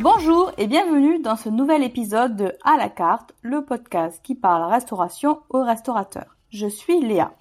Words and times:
Bonjour 0.00 0.52
et 0.58 0.68
bienvenue 0.68 1.18
dans 1.18 1.34
ce 1.34 1.48
nouvel 1.48 1.82
épisode 1.82 2.36
de 2.36 2.54
À 2.62 2.76
la 2.76 2.88
carte, 2.88 3.34
le 3.42 3.64
podcast 3.64 4.20
qui 4.22 4.36
parle 4.36 4.70
restauration 4.70 5.40
aux 5.50 5.64
restaurateurs. 5.64 6.36
Je 6.50 6.68
suis 6.68 7.00
Léa. 7.00 7.32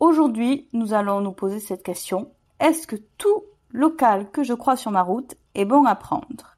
Aujourd'hui, 0.00 0.66
nous 0.72 0.94
allons 0.94 1.20
nous 1.20 1.32
poser 1.32 1.60
cette 1.60 1.82
question. 1.82 2.30
Est-ce 2.58 2.86
que 2.86 2.96
tout 3.18 3.42
local 3.70 4.30
que 4.30 4.42
je 4.42 4.54
crois 4.54 4.76
sur 4.76 4.92
ma 4.92 5.02
route 5.02 5.34
est 5.54 5.66
bon 5.66 5.84
à 5.84 5.94
prendre? 5.94 6.56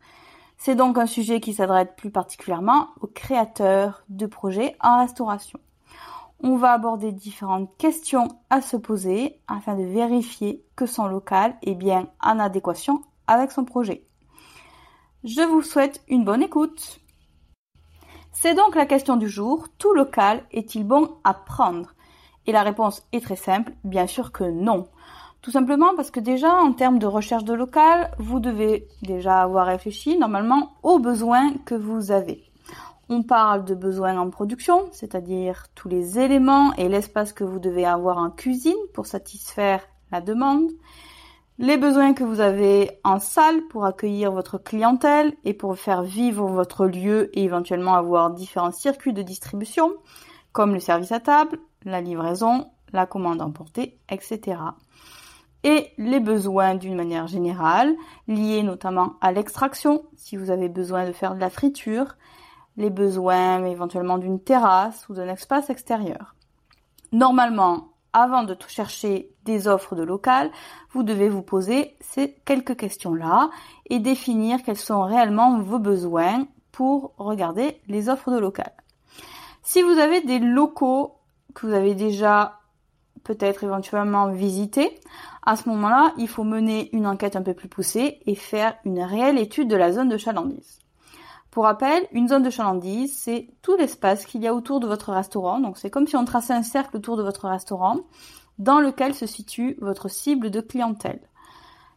C'est 0.59 0.77
donc 0.77 0.97
un 0.97 1.07
sujet 1.07 1.41
qui 1.41 1.55
s'adresse 1.55 1.89
plus 1.97 2.13
particulièrement 2.13 2.91
aux 3.01 3.09
créateurs 3.09 4.05
de 4.09 4.27
projets 4.27 4.77
en 4.81 5.01
restauration. 5.01 5.59
On 6.39 6.55
va 6.55 6.71
aborder 6.71 7.11
différentes 7.11 7.77
questions 7.79 8.29
à 8.49 8.61
se 8.61 8.77
poser 8.77 9.41
afin 9.49 9.75
de 9.75 9.83
vérifier 9.83 10.63
que 10.77 10.87
son 10.87 11.09
local 11.09 11.57
est 11.63 11.75
bien 11.75 12.11
en 12.23 12.39
adéquation 12.39 13.03
avec 13.27 13.51
son 13.51 13.65
projet. 13.65 14.06
Je 15.27 15.43
vous 15.43 15.63
souhaite 15.63 16.05
une 16.07 16.25
bonne 16.25 16.45
écoute. 16.45 17.01
C'est 18.31 18.55
donc 18.55 18.77
la 18.77 18.87
question 18.87 19.17
du 19.17 19.29
jour, 19.29 19.67
tout 19.77 19.93
local 19.93 20.45
est-il 20.53 20.85
bon 20.85 21.17
à 21.25 21.35
prendre? 21.35 21.95
Et 22.47 22.53
la 22.53 22.63
réponse 22.63 23.03
est 23.11 23.25
très 23.25 23.35
simple, 23.35 23.73
bien 23.83 24.07
sûr 24.07 24.31
que 24.31 24.45
non. 24.45 24.87
Tout 25.43 25.51
simplement 25.51 25.97
parce 25.97 26.13
que 26.13 26.21
déjà 26.21 26.55
en 26.55 26.73
termes 26.73 27.01
de 27.01 27.09
recherche 27.09 27.43
de 27.43 27.55
local, 27.55 28.13
vous 28.21 28.39
devez 28.39 28.87
déjà 29.03 29.43
avoir 29.43 29.67
réfléchi 29.67 30.17
normalement 30.17 30.77
aux 30.85 31.01
besoins 31.01 31.55
que 31.65 31.75
vous 31.75 32.13
avez. 32.13 32.45
On 33.09 33.25
parle 33.25 33.65
de 33.65 33.75
besoins 33.75 34.17
en 34.21 34.31
production, 34.31 34.89
c'est-à-dire 34.93 35.67
tous 35.75 35.89
les 35.89 36.21
éléments 36.21 36.73
et 36.75 36.89
l'espace 36.89 37.33
que 37.33 37.43
vous 37.43 37.59
devez 37.59 37.85
avoir 37.85 38.19
en 38.19 38.31
cuisine 38.31 38.79
pour 38.95 39.07
satisfaire 39.07 39.83
la 40.13 40.21
demande 40.21 40.71
les 41.59 41.79
besoins 41.79 42.13
que 42.13 42.25
vous 42.25 42.41
avez 42.41 43.01
en 43.03 43.19
salle 43.19 43.63
pour 43.69 43.87
accueillir 43.87 44.31
votre 44.31 44.59
clientèle 44.59 45.33
et 45.45 45.55
pour 45.55 45.79
faire 45.79 46.03
vivre 46.03 46.47
votre 46.47 46.87
lieu 46.87 47.31
et 47.37 47.45
éventuellement 47.45 47.95
avoir 47.95 48.31
différents 48.31 48.73
circuits 48.73 49.15
de 49.15 49.23
distribution, 49.23 49.95
comme 50.53 50.75
le 50.75 50.81
service 50.81 51.13
à 51.13 51.21
table, 51.21 51.59
la 51.85 52.01
livraison, 52.01 52.71
la 52.93 53.07
commande 53.07 53.41
emportée, 53.41 53.99
etc. 54.11 54.59
Et 55.65 55.93
les 55.97 56.21
besoins 56.21 56.75
d'une 56.75 56.95
manière 56.95 57.27
générale, 57.27 57.95
liés 58.29 58.63
notamment 58.63 59.15
à 59.23 59.33
l'extraction, 59.33 60.05
si 60.15 60.37
vous 60.37 60.51
avez 60.51 60.69
besoin 60.69 61.07
de 61.07 61.13
faire 61.13 61.35
de 61.35 61.41
la 61.41 61.51
friture, 61.51 62.17
les 62.77 62.91
besoins 62.91 63.65
éventuellement 63.65 64.19
d'une 64.19 64.41
terrasse 64.41 65.09
ou 65.09 65.15
d'un 65.15 65.29
espace 65.29 65.71
extérieur. 65.71 66.35
Normalement, 67.13 67.89
avant 68.13 68.43
de 68.43 68.57
chercher 68.69 69.31
des 69.47 69.69
offres 69.69 69.95
de 69.95 70.03
local, 70.03 70.51
vous 70.91 71.03
devez 71.03 71.31
vous 71.31 71.41
poser 71.41 71.97
ces 72.01 72.37
quelques 72.45 72.77
questions-là 72.77 73.49
et 73.89 74.01
définir 74.01 74.63
quels 74.63 74.77
sont 74.77 75.03
réellement 75.03 75.59
vos 75.61 75.79
besoins 75.79 76.47
pour 76.73 77.15
regarder 77.17 77.81
les 77.89 78.11
offres 78.11 78.31
de 78.31 78.39
local. 78.39 78.73
Si 79.63 79.81
vous 79.81 79.99
avez 79.99 80.21
des 80.21 80.39
locaux 80.39 81.15
que 81.55 81.67
vous 81.67 81.73
avez 81.73 81.95
déjà 81.95 82.61
peut-être 83.25 83.65
éventuellement 83.65 84.29
visités, 84.29 85.01
à 85.45 85.57
ce 85.57 85.69
moment-là, 85.71 86.13
il 86.19 86.29
faut 86.29 86.45
mener 86.45 86.95
une 86.95 87.07
enquête 87.07 87.37
un 87.37 87.43
peu 87.43 87.55
plus 87.55 87.69
poussée 87.69 88.21
et 88.27 88.35
faire 88.35 88.75
une 88.85 89.01
réelle 89.01 89.39
étude 89.39 89.69
de 89.69 89.77
la 89.77 89.93
zone 89.93 90.09
de 90.09 90.17
chalandise. 90.17 90.81
Pour 91.57 91.65
rappel, 91.65 92.07
une 92.13 92.29
zone 92.29 92.43
de 92.43 92.51
chalandise, 92.51 93.17
c'est 93.17 93.49
tout 93.63 93.77
l'espace 93.77 94.27
qu'il 94.27 94.43
y 94.43 94.47
a 94.47 94.53
autour 94.53 94.79
de 94.79 94.87
votre 94.87 95.13
restaurant. 95.13 95.59
Donc 95.59 95.79
c'est 95.79 95.89
comme 95.89 96.07
si 96.07 96.15
on 96.15 96.27
traçait 96.27 96.53
un 96.53 96.63
cercle 96.63 96.99
autour 96.99 97.17
de 97.17 97.23
votre 97.23 97.49
restaurant 97.49 98.01
dans 98.59 98.81
lequel 98.81 99.15
se 99.15 99.27
situe 99.27 99.77
votre 99.81 100.09
cible 100.09 100.51
de 100.51 100.61
clientèle. 100.61 101.21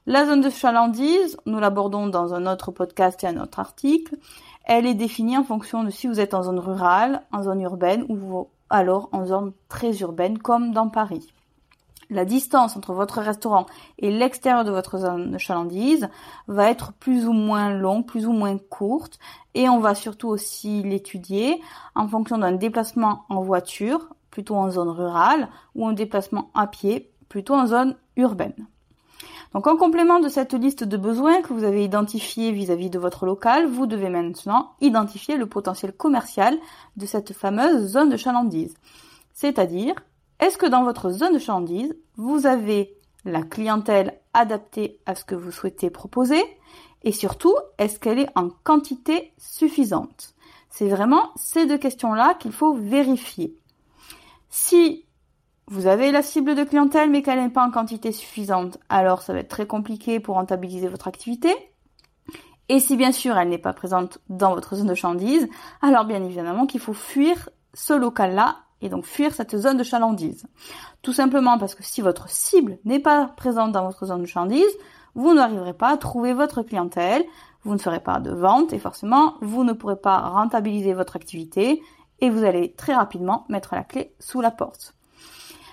La 0.06 0.25
zone 0.25 0.42
de 0.42 0.50
chalandise, 0.50 1.38
nous 1.46 1.59
l'abordons 1.59 2.08
dans 2.08 2.34
un 2.34 2.46
autre 2.52 2.72
podcast 2.72 3.24
et 3.24 3.28
un 3.28 3.40
autre 3.40 3.59
article, 3.59 4.18
elle 4.66 4.86
est 4.86 4.96
définie 4.96 5.38
en 5.38 5.44
fonction 5.44 5.84
de 5.84 5.90
si 5.90 6.08
vous 6.08 6.20
êtes 6.20 6.34
en 6.34 6.44
zone 6.44 6.59
rurale, 6.59 7.24
en 7.31 7.44
zone 7.44 7.62
urbaine 7.62 8.06
ou 8.09 8.47
alors 8.70 9.09
en 9.12 9.25
zone 9.25 9.53
très 9.68 10.00
urbaine 10.00 10.38
comme 10.38 10.72
dans 10.74 10.90
Paris 10.90 11.34
la 12.09 12.25
distance 12.25 12.76
entre 12.76 12.94
votre 12.94 13.22
restaurant 13.22 13.66
et 13.97 14.12
l'extérieur 14.12 14.66
de 14.66 14.72
votre 14.72 14.97
zone 14.97 15.31
de 15.31 15.38
chalandise 15.38 16.09
va 16.47 16.70
être 16.70 16.94
plus 16.94 17.26
ou 17.28 17.34
moins 17.34 17.72
longue, 17.72 18.06
plus 18.06 18.26
ou 18.26 18.31
moins 18.31 18.58
courte, 18.58 19.20
et 19.53 19.70
on 19.70 19.80
va 19.80 19.96
surtout 19.96 20.28
aussi 20.28 20.81
l'étudier 20.84 21.62
en 21.96 22.08
fonction 22.08 22.38
d'un 22.38 22.53
déplacement 22.53 23.26
en 23.30 23.41
voiture, 23.41 24.09
plutôt 24.39 24.55
en 24.55 24.72
zone 24.72 24.88
rurale, 24.88 25.50
ou 25.75 25.85
un 25.85 25.91
déplacement 25.91 26.50
à 26.53 26.66
pied, 26.66 27.11
plutôt 27.27 27.55
en 27.55 27.67
zone 27.67 27.97
urbaine. 28.16 28.67
Donc 29.53 29.67
en 29.67 29.75
complément 29.75 30.22
de 30.22 30.29
cette 30.29 30.53
liste 30.53 30.85
de 30.85 30.95
besoins 30.95 31.41
que 31.41 31.51
vous 31.51 31.66
avez 31.66 31.83
identifiés 31.83 32.53
vis-à-vis 32.53 32.89
de 32.89 32.99
votre 32.99 33.25
local, 33.25 33.67
vous 33.67 33.85
devez 33.85 34.07
maintenant 34.07 34.72
identifier 34.79 35.35
le 35.35 35.45
potentiel 35.45 35.91
commercial 35.91 36.57
de 36.95 37.05
cette 37.05 37.33
fameuse 37.33 37.85
zone 37.88 38.09
de 38.09 38.16
chalandise. 38.16 38.75
C'est-à-dire 39.33 39.95
est-ce 40.39 40.57
que 40.57 40.67
dans 40.67 40.85
votre 40.85 41.09
zone 41.09 41.33
de 41.33 41.39
chalandise, 41.39 41.94
vous 42.16 42.45
avez 42.45 42.95
la 43.25 43.41
clientèle 43.41 44.22
adaptée 44.33 45.01
à 45.05 45.16
ce 45.16 45.25
que 45.25 45.35
vous 45.35 45.51
souhaitez 45.51 45.89
proposer? 45.89 46.41
Et 47.03 47.11
surtout, 47.11 47.55
est-ce 47.78 47.99
qu'elle 47.99 48.19
est 48.19 48.31
en 48.35 48.51
quantité 48.63 49.33
suffisante? 49.38 50.33
C'est 50.69 50.88
vraiment 50.88 51.31
ces 51.35 51.66
deux 51.66 51.78
questions-là 51.78 52.35
qu'il 52.35 52.53
faut 52.53 52.73
vérifier. 52.73 53.53
Si 54.49 55.05
vous 55.67 55.85
avez 55.85 56.11
la 56.11 56.23
cible 56.23 56.55
de 56.55 56.63
clientèle 56.63 57.09
mais 57.09 57.21
qu'elle 57.21 57.39
n'est 57.39 57.49
pas 57.49 57.65
en 57.65 57.71
quantité 57.71 58.11
suffisante, 58.11 58.79
alors 58.89 59.21
ça 59.21 59.33
va 59.33 59.39
être 59.39 59.49
très 59.49 59.67
compliqué 59.67 60.19
pour 60.19 60.35
rentabiliser 60.35 60.87
votre 60.87 61.07
activité. 61.07 61.53
Et 62.67 62.79
si 62.79 62.97
bien 62.97 63.11
sûr 63.11 63.37
elle 63.37 63.49
n'est 63.49 63.57
pas 63.57 63.73
présente 63.73 64.19
dans 64.29 64.53
votre 64.55 64.75
zone 64.75 64.87
de 64.87 64.95
chalandise, 64.95 65.47
alors 65.81 66.05
bien 66.05 66.23
évidemment 66.23 66.65
qu'il 66.65 66.79
faut 66.79 66.93
fuir 66.93 67.49
ce 67.73 67.93
local-là 67.93 68.57
et 68.81 68.89
donc 68.89 69.05
fuir 69.05 69.33
cette 69.33 69.57
zone 69.57 69.77
de 69.77 69.83
chalandise. 69.83 70.47
Tout 71.01 71.13
simplement 71.13 71.57
parce 71.57 71.75
que 71.75 71.83
si 71.83 72.01
votre 72.01 72.29
cible 72.29 72.79
n'est 72.85 72.99
pas 72.99 73.25
présente 73.37 73.71
dans 73.71 73.85
votre 73.85 74.05
zone 74.07 74.21
de 74.21 74.27
chalandise, 74.27 74.77
vous 75.16 75.33
n'arriverez 75.33 75.73
pas 75.73 75.89
à 75.89 75.97
trouver 75.97 76.33
votre 76.33 76.61
clientèle, 76.63 77.23
vous 77.63 77.73
ne 77.73 77.79
ferez 77.79 77.99
pas 77.99 78.19
de 78.19 78.31
vente 78.31 78.73
et 78.73 78.79
forcément 78.79 79.35
vous 79.41 79.63
ne 79.63 79.73
pourrez 79.73 79.97
pas 79.97 80.19
rentabiliser 80.29 80.93
votre 80.93 81.16
activité 81.16 81.81
et 82.22 82.30
vous 82.30 82.44
allez 82.44 82.74
très 82.74 82.94
rapidement 82.94 83.46
mettre 83.50 83.75
la 83.75 83.84
clé 83.84 84.13
sous 84.19 84.41
la 84.41 84.52
porte. 84.52 84.96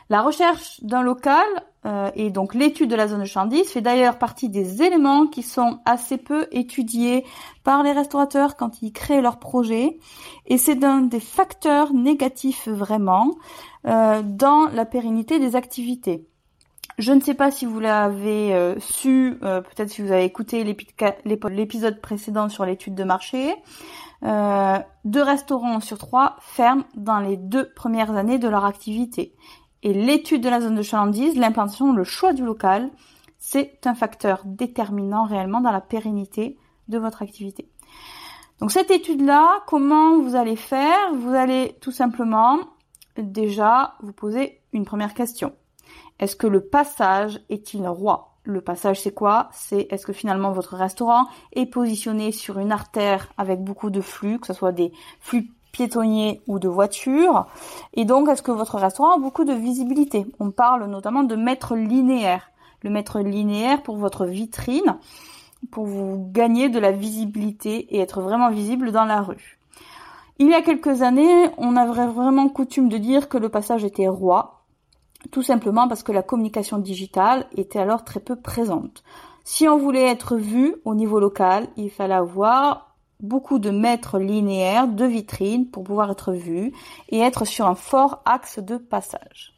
La 0.09 0.23
recherche 0.23 0.83
d'un 0.83 1.03
local 1.03 1.45
euh, 1.84 2.11
et 2.15 2.31
donc 2.31 2.55
l'étude 2.55 2.91
de 2.91 2.95
la 2.95 3.09
zone 3.09 3.21
de 3.21 3.25
chalandise 3.25 3.69
fait 3.69 3.81
d'ailleurs 3.81 4.19
partie 4.19 4.49
des 4.49 4.83
éléments 4.83 5.27
qui 5.27 5.43
sont 5.43 5.81
assez 5.85 6.17
peu 6.17 6.47
étudiés 6.53 7.25
par 7.65 7.83
les 7.83 7.91
restaurateurs 7.91 8.56
quand 8.56 8.83
ils 8.83 8.93
créent 8.93 9.21
leur 9.21 9.39
projet 9.39 9.99
et 10.47 10.59
c'est 10.59 10.85
un 10.85 11.01
des 11.01 11.19
facteurs 11.19 11.93
négatifs 11.93 12.69
vraiment 12.69 13.35
euh, 13.87 14.23
dans 14.25 14.69
la 14.73 14.85
pérennité 14.85 15.41
des 15.41 15.56
activités. 15.56 16.29
Je 16.99 17.12
ne 17.12 17.21
sais 17.21 17.34
pas 17.34 17.51
si 17.51 17.67
vous 17.67 17.79
l'avez 17.79 18.55
euh, 18.55 18.79
su, 18.81 19.37
peut-être 19.41 19.91
si 19.91 20.01
vous 20.01 20.12
avez 20.12 20.25
écouté 20.25 20.65
l'épisode 20.65 22.01
précédent 22.01 22.49
sur 22.49 22.65
l'étude 22.65 22.95
de 22.95 23.05
marché. 23.05 23.55
deux 24.23 25.23
restaurants 25.23 25.81
sur 25.81 25.99
trois 25.99 26.37
ferment 26.41 26.85
dans 26.95 27.21
les 27.21 27.37
deux 27.37 27.71
premières 27.75 28.17
années 28.17 28.39
de 28.39 28.49
leur 28.49 28.65
activité. 28.65 29.35
Et 29.83 29.93
l'étude 29.93 30.43
de 30.43 30.49
la 30.49 30.61
zone 30.61 30.75
de 30.75 30.83
chalandise, 30.83 31.37
l'implantation, 31.37 31.93
le 31.93 32.03
choix 32.03 32.33
du 32.33 32.45
local, 32.45 32.91
c'est 33.39 33.87
un 33.87 33.95
facteur 33.95 34.41
déterminant 34.45 35.25
réellement 35.25 35.61
dans 35.61 35.71
la 35.71 35.81
pérennité 35.81 36.59
de 36.89 36.99
votre 36.99 37.23
activité. 37.23 37.70
Donc 38.59 38.73
cette 38.73 38.91
étude-là, 38.91 39.62
comment 39.67 40.19
vous 40.19 40.35
allez 40.35 40.56
faire? 40.56 41.15
Vous 41.15 41.35
allez 41.35 41.76
tout 41.81 41.93
simplement 41.93 42.59
déjà 43.19 43.94
vous 44.00 44.12
poser 44.12 44.61
une 44.73 44.85
première 44.85 45.15
question. 45.15 45.53
Est-ce 46.19 46.37
que 46.37 46.47
le 46.47 46.61
passage 46.61 47.41
est-il 47.50 47.87
roi? 47.87 48.33
Le 48.44 48.61
passage, 48.61 49.00
c'est 49.00 49.12
quoi? 49.12 49.49
C'est 49.53 49.88
est-ce 49.91 50.06
que 50.06 50.12
finalement 50.12 50.53
votre 50.53 50.77
restaurant 50.77 51.27
est 51.53 51.67
positionné 51.67 52.33
sur 52.33 52.59
une 52.59 52.73
artère 52.73 53.29
avec 53.38 53.62
beaucoup 53.62 53.91
de 53.91 54.00
flux, 54.00 54.38
que 54.38 54.47
ce 54.47 54.53
soit 54.53 54.73
des 54.73 54.93
flux 55.21 55.50
piétonnier 55.77 56.41
ou 56.47 56.59
de 56.59 56.69
voiture. 56.69 57.47
Et 57.93 58.06
donc, 58.06 58.31
est-ce 58.31 58.41
que 58.41 58.50
votre 58.50 58.79
restaurant 58.79 59.17
a 59.17 59.19
beaucoup 59.19 59.44
de 59.44 59.53
visibilité? 59.53 60.27
On 60.41 60.50
parle 60.50 60.87
notamment 60.87 61.23
de 61.23 61.37
mètre 61.37 61.77
linéaire. 61.77 62.50
Le 62.82 62.89
mètre 62.89 63.21
linéaire 63.21 63.82
pour 63.82 63.99
votre 63.99 64.25
vitrine, 64.25 64.97
pour 65.71 65.85
vous 65.85 66.31
gagner 66.32 66.71
de 66.71 66.79
la 66.79 66.93
visibilité 66.93 67.94
et 67.94 67.99
être 67.99 68.23
vraiment 68.23 68.50
visible 68.50 68.91
dans 68.91 69.05
la 69.05 69.21
rue. 69.21 69.59
Il 70.39 70.49
y 70.49 70.55
a 70.55 70.62
quelques 70.62 71.03
années, 71.03 71.50
on 71.59 71.77
avait 71.77 72.06
vraiment 72.06 72.49
coutume 72.49 72.89
de 72.89 72.97
dire 72.97 73.29
que 73.29 73.37
le 73.37 73.50
passage 73.50 73.85
était 73.85 74.09
roi, 74.09 74.56
tout 75.31 75.43
simplement 75.43 75.88
parce 75.88 76.02
que 76.02 76.12
la 76.12 76.23
communication 76.23 76.78
digitale 76.78 77.46
était 77.56 77.78
alors 77.78 78.05
très 78.05 78.20
peu 78.20 78.37
présente. 78.37 79.02
Si 79.44 79.69
on 79.69 79.78
voulait 79.78 80.11
être 80.11 80.37
vu 80.37 80.76
au 80.84 80.94
niveau 80.94 81.20
local, 81.20 81.69
il 81.76 81.90
fallait 81.90 82.14
avoir 82.14 82.96
beaucoup 83.20 83.58
de 83.58 83.70
mètres 83.70 84.19
linéaires 84.19 84.88
de 84.88 85.05
vitrines 85.05 85.70
pour 85.70 85.84
pouvoir 85.84 86.11
être 86.11 86.32
vu 86.32 86.73
et 87.08 87.20
être 87.20 87.44
sur 87.44 87.67
un 87.67 87.75
fort 87.75 88.23
axe 88.25 88.58
de 88.58 88.76
passage. 88.76 89.55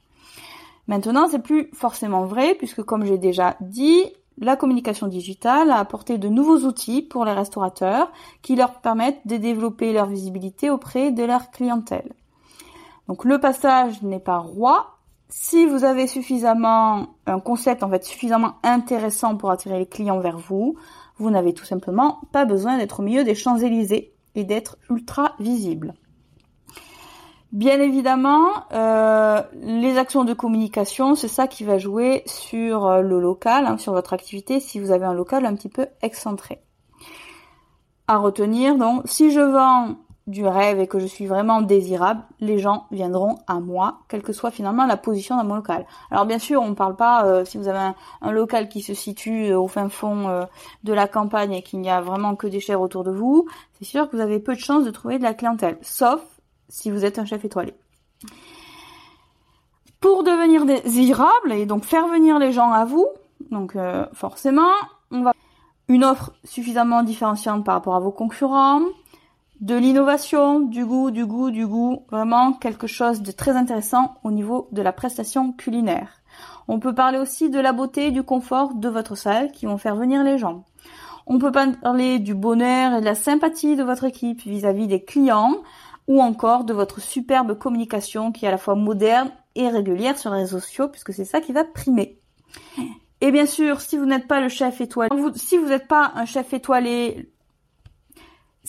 Maintenant, 0.87 1.29
c'est 1.29 1.43
plus 1.43 1.71
forcément 1.75 2.25
vrai 2.25 2.55
puisque 2.55 2.83
comme 2.83 3.05
j'ai 3.05 3.19
déjà 3.19 3.57
dit, 3.61 4.05
la 4.41 4.57
communication 4.57 5.09
digitale 5.09 5.71
a 5.71 5.79
apporté 5.79 6.17
de 6.17 6.29
nouveaux 6.29 6.67
outils 6.67 7.03
pour 7.03 7.25
les 7.25 7.33
restaurateurs 7.33 8.13
qui 8.43 8.57
leur 8.57 8.81
permettent 8.81 9.27
de 9.27 9.37
développer 9.37 9.93
leur 9.93 10.07
visibilité 10.07 10.71
auprès 10.71 11.11
de 11.11 11.25
leur 11.25 11.51
clientèle. 11.51 12.13
Donc 13.09 13.25
le 13.25 13.41
passage 13.41 14.03
n'est 14.03 14.21
pas 14.21 14.39
roi. 14.39 14.98
Si 15.31 15.67
vous 15.67 15.85
avez 15.85 16.07
suffisamment 16.07 17.09
un 17.27 17.39
concept 17.39 17.83
en 17.83 17.91
fait 17.91 18.03
suffisamment 18.03 18.55
intéressant 18.63 19.37
pour 19.37 19.51
attirer 19.51 19.79
les 19.79 19.87
clients 19.87 20.21
vers 20.21 20.39
vous, 20.39 20.77
vous 21.19 21.31
n'avez 21.31 21.53
tout 21.53 21.67
simplement 21.67 22.21
pas 22.33 22.47
besoin 22.47 22.79
d'être 22.79 23.01
au 23.01 23.03
milieu 23.03 23.25
des 23.25 23.35
Champs-Élysées 23.35 24.15
et 24.35 24.45
d'être 24.45 24.79
ultra 24.89 25.35
visible. 25.39 25.95
Bien 27.53 27.81
évidemment, 27.81 28.65
euh, 28.73 29.43
les 29.63 29.97
actions 29.99 30.25
de 30.25 30.35
communication, 30.35 31.15
c'est 31.15 31.29
ça 31.29 31.47
qui 31.47 31.65
va 31.65 31.79
jouer 31.79 32.23
sur 32.27 32.87
euh, 32.87 33.01
le 33.01 33.21
local, 33.21 33.67
hein, 33.67 33.79
sur 33.79 33.95
votre 33.95 34.13
activité, 34.13 34.61
si 34.61 34.79
vous 34.81 34.91
avez 34.91 35.07
un 35.07 35.15
local 35.15 35.47
un 35.47 35.55
petit 35.55 35.71
peu 35.71 35.87
excentré. 36.03 36.61
À 38.07 38.19
retenir, 38.19 38.77
donc, 38.77 39.03
si 39.07 39.31
je 39.31 39.41
vends 39.41 39.97
du 40.29 40.47
rêve 40.47 40.79
et 40.79 40.87
que 40.87 41.01
je 41.01 41.07
suis 41.07 41.27
vraiment 41.27 41.61
désirable, 41.63 42.23
les 42.39 42.59
gens 42.59 42.87
viendront 42.93 43.39
à 43.49 43.59
moi, 43.59 43.99
quelle 44.09 44.23
que 44.23 44.33
soit 44.33 44.53
finalement 44.53 44.87
la 44.87 44.97
position 44.97 45.37
dans 45.37 45.45
mon 45.45 45.57
local. 45.57 45.87
Alors 46.11 46.27
bien 46.27 46.39
sûr, 46.39 46.63
on 46.63 46.69
ne 46.69 46.75
parle 46.75 46.95
pas 46.95 47.25
euh, 47.25 47.45
si 47.45 47.59
vous 47.59 47.67
avez 47.67 47.95
un, 48.21 48.31
local 48.31 48.69
qui 48.69 48.83
se 48.83 48.95
situe 48.95 49.53
au 49.53 49.67
fin 49.67 49.89
fond 49.89 50.47
de 50.85 50.93
la 50.93 51.09
campagne 51.09 51.55
et 51.55 51.63
qu'il 51.63 51.81
n'y 51.81 51.91
a 51.91 52.01
vraiment 52.01 52.37
que 52.37 52.47
des 52.47 52.61
chairs 52.61 52.81
autour 52.81 53.03
de 53.05 53.11
vous, 53.11 53.49
c'est 53.79 53.87
sûr 53.87 54.09
que 54.09 54.17
vous 54.17 54.23
avez 54.23 54.39
peu 54.39 54.55
de 54.55 54.61
chances 54.61 54.85
de 54.85 54.91
trouver 54.91 55.19
de 55.19 55.25
la 55.25 55.35
clientèle, 55.35 55.79
sauf 55.83 56.21
si 56.69 56.91
vous 56.91 57.05
êtes 57.05 57.19
un 57.19 57.25
chef 57.25 57.45
étoilé. 57.45 57.75
Pour 60.01 60.23
devenir 60.23 60.65
désirable 60.65 61.53
et 61.53 61.67
donc 61.67 61.85
faire 61.85 62.07
venir 62.07 62.39
les 62.39 62.53
gens 62.53 62.71
à 62.71 62.85
vous, 62.85 63.09
donc 63.51 63.77
euh, 63.77 64.07
forcément, 64.13 64.71
on 65.11 65.23
va 65.23 65.33
une 65.89 66.05
offre 66.05 66.33
suffisamment 66.45 67.03
différenciante 67.03 67.65
par 67.65 67.75
rapport 67.75 67.95
à 67.95 68.01
vos 68.01 68.13
concurrents, 68.13 68.83
de 69.61 69.75
l'innovation, 69.75 70.61
du 70.61 70.85
goût, 70.85 71.11
du 71.11 71.27
goût, 71.27 71.51
du 71.51 71.67
goût, 71.67 72.05
vraiment 72.11 72.53
quelque 72.53 72.87
chose 72.87 73.23
de 73.23 73.33
très 73.33 73.57
intéressant 73.57 74.15
au 74.23 74.31
niveau 74.31 74.69
de 74.73 74.83
la 74.83 74.93
prestation 74.93 75.53
culinaire. 75.53 76.23
On 76.69 76.79
peut 76.79 76.95
parler 76.95 77.19
aussi 77.19 77.51
de 77.51 77.59
la 77.59 77.73
beauté 77.73 78.07
et 78.07 78.11
du 78.11 78.23
confort 78.23 78.75
de 78.75 78.89
votre 78.89 79.17
salle 79.17 79.51
qui 79.51 79.67
vont 79.67 79.79
faire 79.79 79.97
venir 79.97 80.23
les 80.23 80.39
gens. 80.39 80.65
On 81.27 81.39
peut 81.39 81.53
parler 81.53 82.19
du 82.21 82.35
bonheur 82.35 82.95
et 82.95 83.01
de 83.01 83.05
la 83.05 83.15
sympathie 83.15 83.77
de 83.77 83.83
votre 83.83 84.05
équipe 84.05 84.43
vis 84.43 84.65
à 84.65 84.73
-vis 84.73 84.87
des 84.87 85.03
clients 85.03 85.57
ou 86.07 86.23
encore 86.23 86.65
de 86.65 86.73
votre 86.73 87.01
superbe 87.01 87.59
communication 87.59 88.33
qui 88.33 88.45
est 88.45 88.49
à 88.49 88.53
la 88.53 88.59
fois 88.59 88.77
moderne 88.77 89.31
et 89.55 89.69
régulière 89.69 90.17
sur 90.17 90.33
les 90.33 90.41
réseaux 90.41 90.61
sociaux 90.61 90.89
puisque 90.89 91.13
c'est 91.13 91.25
ça 91.25 91.41
qui 91.41 91.53
va 91.53 91.65
primer. 91.65 92.19
Et 93.21 93.33
bien 93.33 93.47
sûr, 93.47 93.81
si 93.81 93.99
vous 93.99 94.07
n'êtes 94.07 94.29
pas 94.29 94.41
le 94.41 94.49
chef 94.49 94.81
étoilé, 94.81 95.11
si 95.35 95.59
vous 95.59 95.67
n'êtes 95.67 95.89
pas 95.89 96.13
un 96.15 96.25
chef 96.25 96.53
étoilé, 96.53 97.29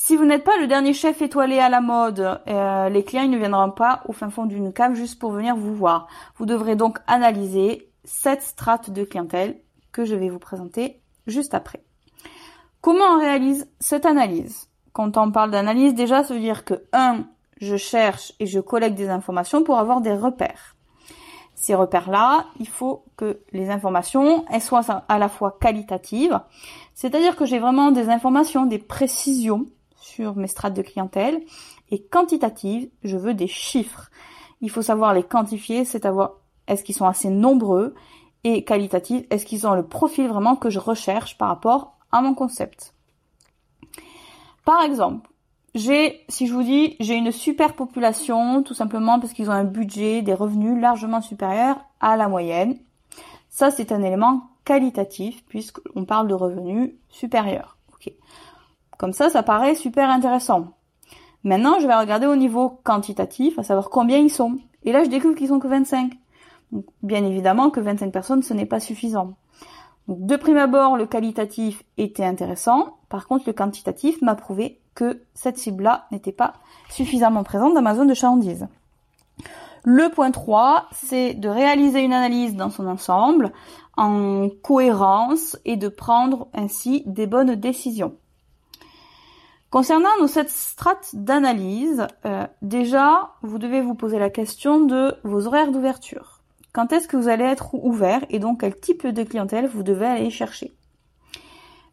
si 0.02 0.16
vous 0.16 0.24
n'êtes 0.24 0.46
pas 0.46 0.58
le 0.58 0.68
dernier 0.68 0.94
chef 0.94 1.22
étoilé 1.22 1.60
à 1.60 1.68
la 1.68 1.82
mode, 1.82 2.40
euh, 2.48 2.88
les 2.88 3.04
clients 3.04 3.28
ne 3.28 3.38
viendront 3.38 3.70
pas 3.70 4.02
au 4.08 4.14
fin 4.14 4.30
fond 4.30 4.46
d'une 4.46 4.72
cave 4.72 4.94
juste 4.94 5.20
pour 5.20 5.32
venir 5.32 5.58
vous 5.58 5.76
voir. 5.76 6.08
Vous 6.38 6.46
devrez 6.46 6.78
donc 6.78 7.00
analyser 7.06 7.92
cette 8.06 8.42
strate 8.42 8.92
de 8.92 9.04
clientèle 9.04 9.60
que 9.92 10.06
je 10.06 10.16
vais 10.16 10.30
vous 10.30 10.40
présenter 10.40 11.02
juste 11.28 11.54
après. 11.54 11.84
Comment 12.80 13.16
on 13.16 13.20
réalise 13.20 13.70
cette 13.82 14.06
analyse? 14.06 14.70
Quand 14.94 15.18
on 15.18 15.32
parle 15.32 15.52
d'analyse, 15.52 15.94
déjà, 15.96 16.24
ça 16.24 16.34
veut 16.34 16.40
dire 16.40 16.64
que, 16.64 16.82
un, 16.94 17.26
je 17.60 17.76
cherche 17.76 18.32
et 18.40 18.46
je 18.46 18.62
collecte 18.62 18.96
des 18.96 19.10
informations 19.10 19.64
pour 19.64 19.80
avoir 19.80 20.00
des 20.00 20.14
repères. 20.14 20.78
Ces 21.56 21.76
repères-là, 21.76 22.46
il 22.58 22.70
faut 22.70 23.04
que 23.18 23.42
les 23.52 23.70
informations, 23.70 24.46
elles 24.50 24.62
soient 24.62 25.04
à 25.10 25.20
la 25.20 25.28
fois 25.28 25.58
qualitatives, 25.60 26.40
c'est-à-dire 26.94 27.36
que 27.36 27.44
j'ai 27.44 27.60
vraiment 27.60 27.92
des 27.92 28.08
informations, 28.08 28.66
des 28.66 28.80
précisions 28.80 29.66
sur 30.20 30.36
mes 30.36 30.48
strates 30.48 30.74
de 30.74 30.82
clientèle, 30.82 31.42
et 31.92 32.04
quantitatives, 32.04 32.90
je 33.04 33.16
veux 33.16 33.34
des 33.34 33.48
chiffres. 33.48 34.10
Il 34.60 34.70
faut 34.70 34.82
savoir 34.82 35.14
les 35.14 35.24
quantifier, 35.24 35.86
c'est 35.86 36.02
dire 36.02 36.32
est-ce 36.68 36.84
qu'ils 36.84 36.96
sont 36.96 37.08
assez 37.08 37.30
nombreux, 37.30 37.96
et 38.44 38.66
qualitatives, 38.66 39.26
est-ce 39.30 39.46
qu'ils 39.46 39.66
ont 39.66 39.76
le 39.76 39.88
profil 39.88 40.28
vraiment 40.28 40.58
que 40.58 40.70
je 40.70 40.80
recherche 40.80 41.38
par 41.38 41.48
rapport 41.48 41.98
à 42.12 42.22
mon 42.22 42.34
concept. 42.34 42.94
Par 44.66 44.82
exemple, 44.82 45.30
j'ai, 45.74 46.26
si 46.28 46.48
je 46.48 46.54
vous 46.54 46.64
dis, 46.64 46.98
j'ai 47.00 47.16
une 47.16 47.32
super 47.32 47.76
population, 47.76 48.62
tout 48.64 48.74
simplement 48.74 49.20
parce 49.22 49.32
qu'ils 49.32 49.50
ont 49.50 49.54
un 49.54 49.64
budget, 49.64 50.22
des 50.22 50.34
revenus 50.34 50.82
largement 50.82 51.22
supérieurs 51.22 51.78
à 52.02 52.18
la 52.18 52.28
moyenne. 52.28 52.78
Ça, 53.50 53.72
c'est 53.72 53.94
un 53.94 54.04
élément 54.04 54.50
qualitatif, 54.66 55.46
puisqu'on 55.46 56.06
parle 56.06 56.28
de 56.28 56.34
revenus 56.34 56.92
supérieurs. 57.10 57.78
Comme 59.00 59.14
ça, 59.14 59.30
ça 59.30 59.44
paraît 59.44 59.76
super 59.76 60.10
intéressant. 60.10 60.74
Maintenant, 61.46 61.80
je 61.80 61.88
vais 61.88 61.96
regarder 61.96 62.28
au 62.28 62.36
niveau 62.36 62.82
quantitatif, 62.84 63.58
à 63.58 63.64
savoir 63.64 63.90
combien 63.90 64.18
ils 64.18 64.30
sont. 64.30 64.58
Et 64.84 64.92
là, 64.92 65.06
je 65.06 65.10
découvre 65.10 65.36
qu'ils 65.36 65.48
sont 65.48 65.60
que 65.60 65.70
25. 65.70 66.12
Donc, 66.74 66.84
bien 67.02 67.24
évidemment 67.24 67.70
que 67.70 67.80
25 67.80 68.12
personnes, 68.12 68.44
ce 68.44 68.54
n'est 68.54 68.66
pas 68.66 68.82
suffisant. 68.82 69.36
De 70.10 70.36
prime 70.36 70.58
abord, 70.58 70.98
le 70.98 71.06
qualitatif 71.06 71.82
était 71.98 72.26
intéressant. 72.26 72.98
Par 73.08 73.26
contre, 73.26 73.46
le 73.48 73.54
quantitatif 73.54 74.22
m'a 74.22 74.36
prouvé 74.36 74.82
que 74.96 75.24
cette 75.34 75.58
cible-là 75.58 76.08
n'était 76.12 76.34
pas 76.34 76.56
suffisamment 76.90 77.44
présente 77.44 77.74
dans 77.76 77.82
ma 77.82 77.96
zone 77.96 78.10
de 78.10 78.14
chalandise. 78.14 78.68
Le 79.86 80.10
point 80.10 80.32
3, 80.32 80.88
c'est 80.92 81.36
de 81.36 81.48
réaliser 81.48 82.02
une 82.02 82.12
analyse 82.12 82.58
dans 82.58 82.70
son 82.70 82.86
ensemble, 82.86 83.54
en 83.96 84.50
cohérence, 84.62 85.58
et 85.64 85.78
de 85.78 85.88
prendre 85.88 86.50
ainsi 86.54 87.04
des 87.06 87.28
bonnes 87.28 87.56
décisions. 87.56 88.18
Concernant 89.70 90.10
nos 90.20 90.26
sept 90.26 90.52
d'analyse, 91.14 92.08
euh, 92.26 92.48
déjà, 92.64 93.34
vous 93.44 93.60
devez 93.60 93.82
vous 93.82 93.94
poser 93.94 94.18
la 94.18 94.32
question 94.32 94.80
de 94.80 95.14
vos 95.24 95.46
horaires 95.46 95.72
d'ouverture. 95.72 96.42
Quand 96.74 96.92
est-ce 96.92 97.08
que 97.08 97.18
vous 97.18 97.28
allez 97.28 97.44
être 97.44 97.76
ouvert 97.76 98.26
et 98.32 98.40
donc 98.40 98.62
quel 98.62 98.80
type 98.80 99.06
de 99.06 99.24
clientèle 99.24 99.68
vous 99.68 99.84
devez 99.84 100.08
aller 100.08 100.32
chercher? 100.32 100.74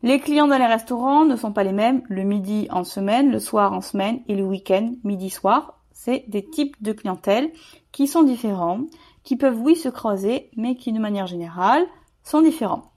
Les 0.02 0.20
clients 0.20 0.46
dans 0.46 0.56
les 0.56 0.64
restaurants 0.64 1.26
ne 1.26 1.36
sont 1.36 1.52
pas 1.52 1.64
les 1.64 1.72
mêmes 1.72 2.00
le 2.08 2.22
midi 2.22 2.66
en 2.70 2.82
semaine, 2.82 3.30
le 3.30 3.40
soir 3.40 3.74
en 3.74 3.82
semaine 3.82 4.22
et 4.26 4.36
le 4.36 4.44
week-end 4.44 4.94
midi-soir. 5.04 5.78
C'est 5.92 6.24
des 6.28 6.48
types 6.48 6.82
de 6.82 6.92
clientèle 6.92 7.52
qui 7.92 8.06
sont 8.06 8.22
différents, 8.22 8.84
qui 9.22 9.36
peuvent 9.36 9.60
oui 9.60 9.76
se 9.76 9.90
croiser, 9.90 10.50
mais 10.56 10.76
qui 10.76 10.92
de 10.92 10.98
manière 10.98 11.26
générale 11.26 11.84
sont 12.22 12.40
différents. 12.40 12.92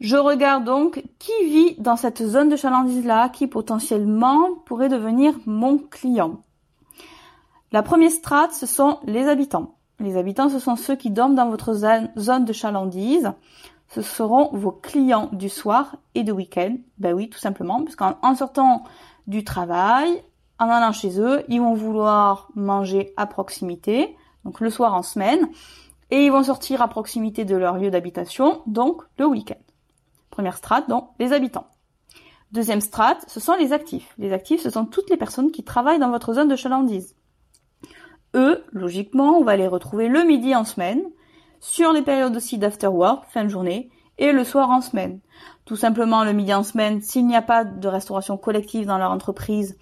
Je 0.00 0.16
regarde 0.16 0.64
donc 0.64 1.02
qui 1.18 1.32
vit 1.44 1.76
dans 1.78 1.96
cette 1.96 2.22
zone 2.22 2.48
de 2.48 2.56
chalandise-là, 2.56 3.28
qui 3.28 3.46
potentiellement 3.46 4.56
pourrait 4.66 4.88
devenir 4.88 5.34
mon 5.46 5.78
client. 5.78 6.40
La 7.72 7.82
première 7.82 8.10
strate, 8.10 8.52
ce 8.52 8.66
sont 8.66 8.98
les 9.04 9.28
habitants. 9.28 9.76
Les 10.00 10.16
habitants, 10.16 10.48
ce 10.48 10.58
sont 10.58 10.76
ceux 10.76 10.96
qui 10.96 11.10
dorment 11.10 11.36
dans 11.36 11.48
votre 11.48 11.72
zone 11.72 12.44
de 12.44 12.52
chalandise. 12.52 13.32
Ce 13.88 14.02
seront 14.02 14.50
vos 14.52 14.72
clients 14.72 15.28
du 15.32 15.48
soir 15.48 15.96
et 16.14 16.24
de 16.24 16.32
week-end. 16.32 16.76
Ben 16.98 17.14
oui, 17.14 17.28
tout 17.28 17.38
simplement, 17.38 17.82
parce 17.82 17.96
qu'en 17.96 18.34
sortant 18.34 18.82
du 19.26 19.44
travail, 19.44 20.22
en 20.58 20.68
allant 20.68 20.92
chez 20.92 21.20
eux, 21.20 21.44
ils 21.48 21.60
vont 21.60 21.74
vouloir 21.74 22.48
manger 22.54 23.12
à 23.16 23.26
proximité, 23.26 24.16
donc 24.44 24.60
le 24.60 24.70
soir 24.70 24.94
en 24.94 25.02
semaine, 25.02 25.48
et 26.10 26.26
ils 26.26 26.32
vont 26.32 26.42
sortir 26.42 26.82
à 26.82 26.88
proximité 26.88 27.44
de 27.44 27.56
leur 27.56 27.78
lieu 27.78 27.90
d'habitation, 27.90 28.62
donc 28.66 29.02
le 29.18 29.26
week-end. 29.26 29.63
Première 30.34 30.56
strate, 30.56 30.88
donc 30.88 31.10
les 31.20 31.32
habitants. 31.32 31.68
Deuxième 32.50 32.80
strate, 32.80 33.24
ce 33.28 33.38
sont 33.38 33.54
les 33.54 33.72
actifs. 33.72 34.12
Les 34.18 34.32
actifs, 34.32 34.60
ce 34.60 34.68
sont 34.68 34.84
toutes 34.84 35.08
les 35.08 35.16
personnes 35.16 35.52
qui 35.52 35.62
travaillent 35.62 36.00
dans 36.00 36.10
votre 36.10 36.34
zone 36.34 36.48
de 36.48 36.56
chalandise. 36.56 37.14
Eux, 38.34 38.64
logiquement, 38.72 39.38
on 39.38 39.44
va 39.44 39.56
les 39.56 39.68
retrouver 39.68 40.08
le 40.08 40.24
midi 40.24 40.56
en 40.56 40.64
semaine, 40.64 41.04
sur 41.60 41.92
les 41.92 42.02
périodes 42.02 42.34
aussi 42.34 42.58
d'after 42.58 42.88
work, 42.88 43.26
fin 43.30 43.44
de 43.44 43.48
journée, 43.48 43.90
et 44.18 44.32
le 44.32 44.42
soir 44.42 44.70
en 44.70 44.80
semaine. 44.80 45.20
Tout 45.66 45.76
simplement 45.76 46.24
le 46.24 46.32
midi 46.32 46.52
en 46.52 46.64
semaine, 46.64 47.00
s'il 47.00 47.28
n'y 47.28 47.36
a 47.36 47.42
pas 47.42 47.64
de 47.64 47.86
restauration 47.86 48.36
collective 48.36 48.86
dans 48.86 48.98
leur 48.98 49.12
entreprise, 49.12 49.78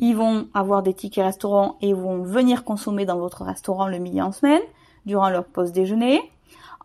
ils 0.00 0.16
vont 0.16 0.48
avoir 0.52 0.82
des 0.82 0.94
tickets 0.94 1.26
restaurants 1.26 1.78
et 1.80 1.94
vont 1.94 2.24
venir 2.24 2.64
consommer 2.64 3.06
dans 3.06 3.20
votre 3.20 3.44
restaurant 3.44 3.86
le 3.86 3.98
midi 3.98 4.20
en 4.20 4.32
semaine, 4.32 4.62
durant 5.06 5.30
leur 5.30 5.44
pause 5.44 5.70
déjeuner. 5.70 6.31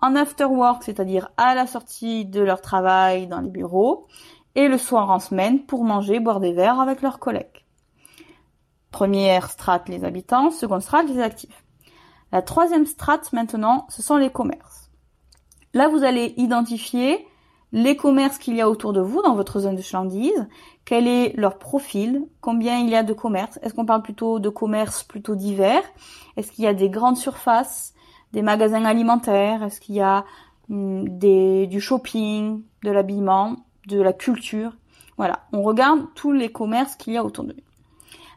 En 0.02 0.16
after 0.16 0.46
work, 0.46 0.84
c'est-à-dire 0.84 1.30
à 1.38 1.56
la 1.56 1.68
sortie 1.68 2.26
de 2.26 2.42
leur 2.42 2.62
travail 2.62 3.28
dans 3.28 3.42
les 3.42 3.50
bureaux, 3.50 4.08
et 4.56 4.68
le 4.68 4.78
soir 4.78 5.12
en 5.12 5.20
semaine 5.20 5.66
pour 5.66 5.84
manger, 5.84 6.20
boire 6.20 6.40
des 6.40 6.54
verres 6.54 6.80
avec 6.80 7.02
leurs 7.02 7.20
collègues. 7.20 7.66
Première 8.92 9.52
strate, 9.52 9.90
les 9.90 10.04
habitants. 10.04 10.50
Seconde 10.50 10.82
strate, 10.82 11.08
les 11.08 11.20
actifs. 11.20 11.64
La 12.32 12.42
troisième 12.42 12.86
strate, 12.86 13.32
maintenant, 13.34 13.86
ce 13.90 14.02
sont 14.02 14.18
les 14.18 14.32
commerces. 14.32 14.90
Là, 15.74 15.88
vous 15.88 16.04
allez 16.04 16.34
identifier 16.38 17.28
les 17.72 17.96
commerces 17.96 18.38
qu'il 18.38 18.56
y 18.56 18.62
a 18.62 18.70
autour 18.70 18.94
de 18.94 19.02
vous 19.02 19.22
dans 19.22 19.36
votre 19.36 19.60
zone 19.60 19.76
de 19.76 19.82
chalandise, 19.82 20.48
quel 20.86 21.08
est 21.08 21.34
leur 21.36 21.60
profil, 21.60 22.26
combien 22.42 22.80
il 22.80 22.90
y 22.90 22.96
a 22.96 23.04
de 23.04 23.14
commerces, 23.14 23.60
est-ce 23.62 23.74
qu'on 23.74 23.86
parle 23.86 24.02
plutôt 24.02 24.40
de 24.40 24.50
commerces 24.50 25.04
plutôt 25.04 25.36
divers, 25.36 25.84
est-ce 26.38 26.52
qu'il 26.52 26.64
y 26.64 26.68
a 26.68 26.74
des 26.74 26.90
grandes 26.90 27.18
surfaces, 27.18 27.94
des 28.38 28.44
magasins 28.44 28.86
alimentaires, 28.86 29.64
est-ce 29.64 29.82
qu'il 29.82 29.96
y 29.96 30.02
a 30.02 30.24
hum, 30.70 31.10
des, 31.10 31.66
du 31.66 31.82
shopping, 31.82 32.62
de 32.84 32.92
l'habillement, 32.92 33.56
de 33.88 34.00
la 34.00 34.14
culture? 34.14 34.74
Voilà, 35.18 35.48
on 35.54 35.64
regarde 35.64 36.02
tous 36.14 36.32
les 36.32 36.52
commerces 36.52 36.96
qu'il 36.96 37.14
y 37.14 37.18
a 37.18 37.24
autour 37.24 37.46
de 37.46 37.54
nous. 37.54 37.64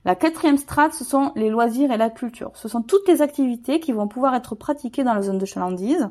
La 0.07 0.15
quatrième 0.15 0.57
strate, 0.57 0.95
ce 0.95 1.05
sont 1.05 1.33
les 1.37 1.51
loisirs 1.51 1.93
et 1.93 1.99
la 1.99 2.09
culture. 2.09 2.53
Ce 2.55 2.67
sont 2.67 2.81
toutes 2.81 3.07
les 3.09 3.21
activités 3.21 3.79
qui 3.79 3.93
vont 3.93 4.09
pouvoir 4.09 4.35
être 4.35 4.55
pratiquées 4.55 5.05
dans 5.05 5.13
la 5.13 5.21
zone 5.21 5.37
de 5.37 5.45
chalandise. 5.45 6.09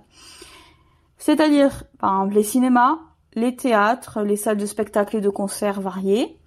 C'est-à-dire, 1.18 1.86
par 1.98 2.12
exemple, 2.14 2.36
les 2.36 2.44
cinémas, 2.44 3.00
les 3.34 3.56
théâtres, 3.56 4.22
les 4.22 4.36
salles 4.36 4.58
de 4.58 4.68
spectacle 4.68 5.18
et 5.18 5.22
de 5.22 5.30
concerts 5.30 5.82
variés. 5.82 6.38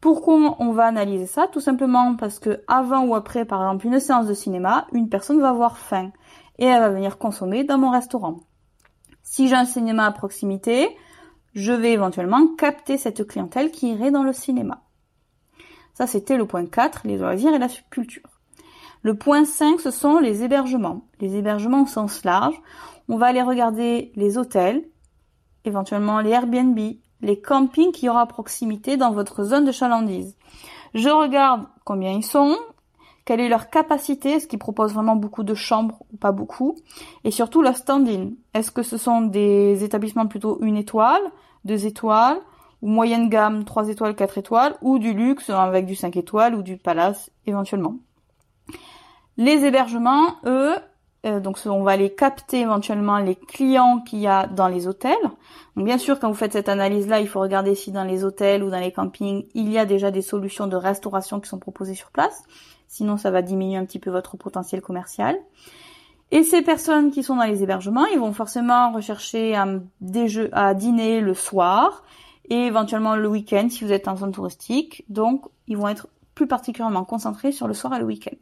Pourquoi 0.00 0.56
on 0.60 0.72
va 0.72 0.86
analyser 0.86 1.26
ça? 1.26 1.46
Tout 1.46 1.60
simplement 1.60 2.16
parce 2.16 2.38
que 2.38 2.62
avant 2.68 3.04
ou 3.04 3.14
après, 3.14 3.44
par 3.44 3.60
exemple, 3.60 3.86
une 3.86 4.00
séance 4.00 4.26
de 4.26 4.34
cinéma, 4.34 4.86
une 4.92 5.10
personne 5.10 5.40
va 5.40 5.50
avoir 5.50 5.76
faim 5.76 6.10
et 6.58 6.64
elle 6.64 6.80
va 6.80 6.90
venir 6.90 7.18
consommer 7.18 7.64
dans 7.64 7.78
mon 7.78 7.90
restaurant. 7.90 8.40
Si 9.22 9.48
j'ai 9.48 9.54
un 9.54 9.64
cinéma 9.64 10.06
à 10.06 10.12
proximité, 10.12 10.88
je 11.54 11.72
vais 11.72 11.92
éventuellement 11.92 12.46
capter 12.56 12.98
cette 12.98 13.26
clientèle 13.26 13.70
qui 13.70 13.90
irait 13.92 14.10
dans 14.10 14.22
le 14.22 14.32
cinéma. 14.32 14.82
Ça, 15.94 16.06
c'était 16.06 16.36
le 16.36 16.46
point 16.46 16.66
4, 16.66 17.02
les 17.04 17.16
loisirs 17.16 17.54
et 17.54 17.58
la 17.58 17.68
culture. 17.90 18.28
Le 19.02 19.14
point 19.14 19.44
5, 19.44 19.80
ce 19.80 19.90
sont 19.90 20.18
les 20.18 20.42
hébergements. 20.42 21.02
Les 21.20 21.36
hébergements 21.36 21.82
au 21.82 21.86
sens 21.86 22.24
large. 22.24 22.60
On 23.08 23.16
va 23.16 23.26
aller 23.26 23.42
regarder 23.42 24.12
les 24.16 24.36
hôtels, 24.36 24.84
éventuellement 25.64 26.20
les 26.20 26.30
Airbnb, 26.30 26.78
les 27.22 27.40
campings 27.40 27.92
qu'il 27.92 28.06
y 28.06 28.08
aura 28.10 28.22
à 28.22 28.26
proximité 28.26 28.96
dans 28.96 29.12
votre 29.12 29.44
zone 29.44 29.64
de 29.64 29.72
chalandise. 29.72 30.36
Je 30.94 31.08
regarde 31.08 31.66
combien 31.84 32.12
ils 32.12 32.24
sont, 32.24 32.56
quelle 33.26 33.40
est 33.40 33.48
leur 33.48 33.68
capacité, 33.68 34.30
est-ce 34.30 34.46
qu'ils 34.46 34.60
proposent 34.60 34.94
vraiment 34.94 35.16
beaucoup 35.16 35.42
de 35.42 35.54
chambres 35.54 35.98
ou 36.12 36.16
pas 36.16 36.32
beaucoup, 36.32 36.76
et 37.24 37.32
surtout 37.32 37.60
leur 37.60 37.76
standing. 37.76 38.36
Est-ce 38.54 38.70
que 38.70 38.84
ce 38.84 38.96
sont 38.96 39.20
des 39.20 39.82
établissements 39.82 40.28
plutôt 40.28 40.62
une 40.62 40.76
étoile, 40.76 41.20
deux 41.64 41.86
étoiles, 41.86 42.38
ou 42.82 42.88
moyenne 42.88 43.28
gamme 43.28 43.64
3 43.64 43.88
étoiles, 43.88 44.14
4 44.14 44.38
étoiles, 44.38 44.76
ou 44.80 45.00
du 45.00 45.12
luxe 45.12 45.50
avec 45.50 45.86
du 45.86 45.96
5 45.96 46.16
étoiles 46.16 46.54
ou 46.54 46.62
du 46.62 46.76
palace 46.76 47.30
éventuellement? 47.46 47.96
Les 49.36 49.64
hébergements, 49.64 50.36
eux, 50.44 50.76
euh, 51.26 51.40
donc 51.40 51.58
on 51.66 51.82
va 51.82 51.92
aller 51.92 52.14
capter 52.14 52.60
éventuellement 52.60 53.18
les 53.18 53.34
clients 53.34 54.00
qu'il 54.00 54.20
y 54.20 54.28
a 54.28 54.46
dans 54.46 54.68
les 54.68 54.86
hôtels. 54.86 55.16
Donc 55.74 55.84
bien 55.84 55.98
sûr, 55.98 56.20
quand 56.20 56.28
vous 56.28 56.34
faites 56.34 56.52
cette 56.52 56.68
analyse-là, 56.68 57.18
il 57.18 57.26
faut 57.26 57.40
regarder 57.40 57.74
si 57.74 57.90
dans 57.90 58.04
les 58.04 58.24
hôtels 58.24 58.62
ou 58.62 58.70
dans 58.70 58.78
les 58.78 58.92
campings, 58.92 59.46
il 59.54 59.72
y 59.72 59.78
a 59.78 59.84
déjà 59.84 60.12
des 60.12 60.22
solutions 60.22 60.68
de 60.68 60.76
restauration 60.76 61.40
qui 61.40 61.48
sont 61.48 61.58
proposées 61.58 61.94
sur 61.94 62.12
place. 62.12 62.44
Sinon, 62.88 63.16
ça 63.16 63.30
va 63.30 63.42
diminuer 63.42 63.76
un 63.76 63.84
petit 63.84 63.98
peu 63.98 64.10
votre 64.10 64.36
potentiel 64.36 64.80
commercial. 64.80 65.36
Et 66.30 66.42
ces 66.42 66.62
personnes 66.62 67.10
qui 67.10 67.22
sont 67.22 67.36
dans 67.36 67.44
les 67.44 67.62
hébergements, 67.62 68.06
ils 68.06 68.18
vont 68.18 68.32
forcément 68.32 68.92
rechercher 68.92 69.54
un 69.54 69.82
à 70.52 70.74
dîner 70.74 71.20
le 71.20 71.34
soir 71.34 72.04
et 72.48 72.66
éventuellement 72.66 73.16
le 73.16 73.28
week-end 73.28 73.68
si 73.70 73.84
vous 73.84 73.92
êtes 73.92 74.08
en 74.08 74.16
zone 74.16 74.32
touristique. 74.32 75.04
Donc, 75.08 75.44
ils 75.68 75.76
vont 75.76 75.88
être 75.88 76.08
plus 76.34 76.46
particulièrement 76.46 77.04
concentrés 77.04 77.52
sur 77.52 77.68
le 77.68 77.74
soir 77.74 77.94
et 77.94 77.98
le 77.98 78.04
week-end. 78.04 78.36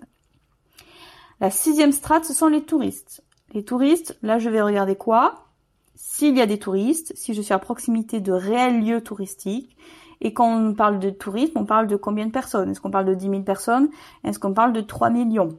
La 1.40 1.50
sixième 1.50 1.92
strate, 1.92 2.24
ce 2.24 2.32
sont 2.32 2.48
les 2.48 2.62
touristes. 2.62 3.22
Les 3.52 3.64
touristes, 3.64 4.18
là, 4.22 4.38
je 4.38 4.48
vais 4.50 4.62
regarder 4.62 4.96
quoi? 4.96 5.46
S'il 5.94 6.36
y 6.36 6.40
a 6.40 6.46
des 6.46 6.58
touristes, 6.58 7.12
si 7.16 7.34
je 7.34 7.42
suis 7.42 7.54
à 7.54 7.58
proximité 7.58 8.20
de 8.20 8.32
réels 8.32 8.84
lieux 8.84 9.02
touristiques, 9.02 9.76
et 10.24 10.32
quand 10.32 10.48
on 10.48 10.74
parle 10.74 10.98
de 10.98 11.10
tourisme, 11.10 11.52
on 11.56 11.66
parle 11.66 11.86
de 11.86 11.96
combien 11.96 12.26
de 12.26 12.32
personnes? 12.32 12.70
Est-ce 12.70 12.80
qu'on 12.80 12.90
parle 12.90 13.04
de 13.04 13.14
10 13.14 13.28
000 13.28 13.42
personnes? 13.42 13.90
Est-ce 14.24 14.38
qu'on 14.38 14.54
parle 14.54 14.72
de 14.72 14.80
3 14.80 15.10
millions? 15.10 15.58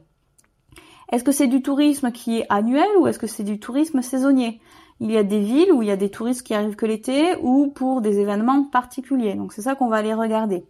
Est-ce 1.12 1.22
que 1.22 1.30
c'est 1.30 1.46
du 1.46 1.62
tourisme 1.62 2.10
qui 2.10 2.38
est 2.38 2.46
annuel 2.48 2.88
ou 2.98 3.06
est-ce 3.06 3.20
que 3.20 3.28
c'est 3.28 3.44
du 3.44 3.60
tourisme 3.60 4.02
saisonnier? 4.02 4.60
Il 4.98 5.12
y 5.12 5.16
a 5.16 5.22
des 5.22 5.38
villes 5.38 5.72
où 5.72 5.82
il 5.82 5.88
y 5.88 5.92
a 5.92 5.96
des 5.96 6.10
touristes 6.10 6.44
qui 6.44 6.52
arrivent 6.52 6.74
que 6.74 6.84
l'été 6.84 7.36
ou 7.42 7.68
pour 7.68 8.00
des 8.00 8.18
événements 8.18 8.64
particuliers. 8.64 9.34
Donc 9.34 9.52
c'est 9.52 9.62
ça 9.62 9.76
qu'on 9.76 9.86
va 9.86 9.98
aller 9.98 10.14
regarder. 10.14 10.64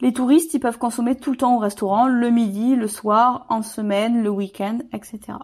Les 0.00 0.12
touristes, 0.12 0.54
ils 0.54 0.60
peuvent 0.60 0.78
consommer 0.78 1.16
tout 1.16 1.32
le 1.32 1.36
temps 1.36 1.56
au 1.56 1.58
restaurant, 1.58 2.06
le 2.06 2.30
midi, 2.30 2.76
le 2.76 2.86
soir, 2.86 3.44
en 3.48 3.62
semaine, 3.62 4.22
le 4.22 4.30
week-end, 4.30 4.78
etc. 4.92 5.38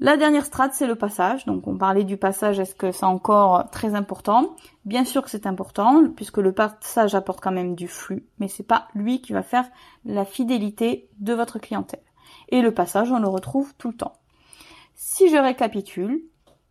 La 0.00 0.16
dernière 0.16 0.46
strate, 0.46 0.74
c'est 0.74 0.86
le 0.86 0.94
passage. 0.94 1.44
Donc 1.44 1.66
on 1.66 1.76
parlait 1.76 2.04
du 2.04 2.16
passage, 2.16 2.60
est-ce 2.60 2.74
que 2.74 2.92
c'est 2.92 3.04
encore 3.04 3.68
très 3.70 3.96
important? 3.96 4.54
Bien 4.84 5.04
sûr 5.04 5.22
que 5.22 5.30
c'est 5.30 5.46
important, 5.46 6.08
puisque 6.14 6.38
le 6.38 6.52
passage 6.52 7.16
apporte 7.16 7.40
quand 7.40 7.50
même 7.50 7.74
du 7.74 7.88
flux, 7.88 8.24
mais 8.38 8.46
c'est 8.46 8.62
pas 8.62 8.86
lui 8.94 9.20
qui 9.20 9.32
va 9.32 9.42
faire 9.42 9.68
la 10.04 10.24
fidélité 10.24 11.10
de 11.18 11.34
votre 11.34 11.58
clientèle. 11.58 12.02
Et 12.50 12.62
le 12.62 12.72
passage, 12.72 13.10
on 13.10 13.18
le 13.18 13.26
retrouve 13.26 13.74
tout 13.76 13.88
le 13.88 13.96
temps. 13.96 14.14
Si 14.94 15.30
je 15.30 15.36
récapitule, 15.36 16.22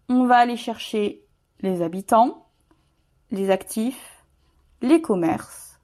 on 0.07 0.25
va 0.25 0.38
aller 0.38 0.55
chercher 0.55 1.25
les 1.60 1.81
habitants, 1.81 2.48
les 3.31 3.50
actifs, 3.50 4.24
les 4.81 5.01
commerces, 5.01 5.81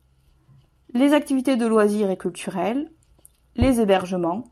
les 0.94 1.14
activités 1.14 1.58
de 1.58 1.66
loisirs 1.66 2.10
et 2.10 2.18
culturels, 2.18 2.90
les 3.56 3.82
hébergements, 3.82 4.46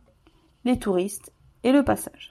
les 0.66 0.78
touristes 0.78 1.32
et 1.64 1.72
le 1.72 1.86
passage. 1.86 2.31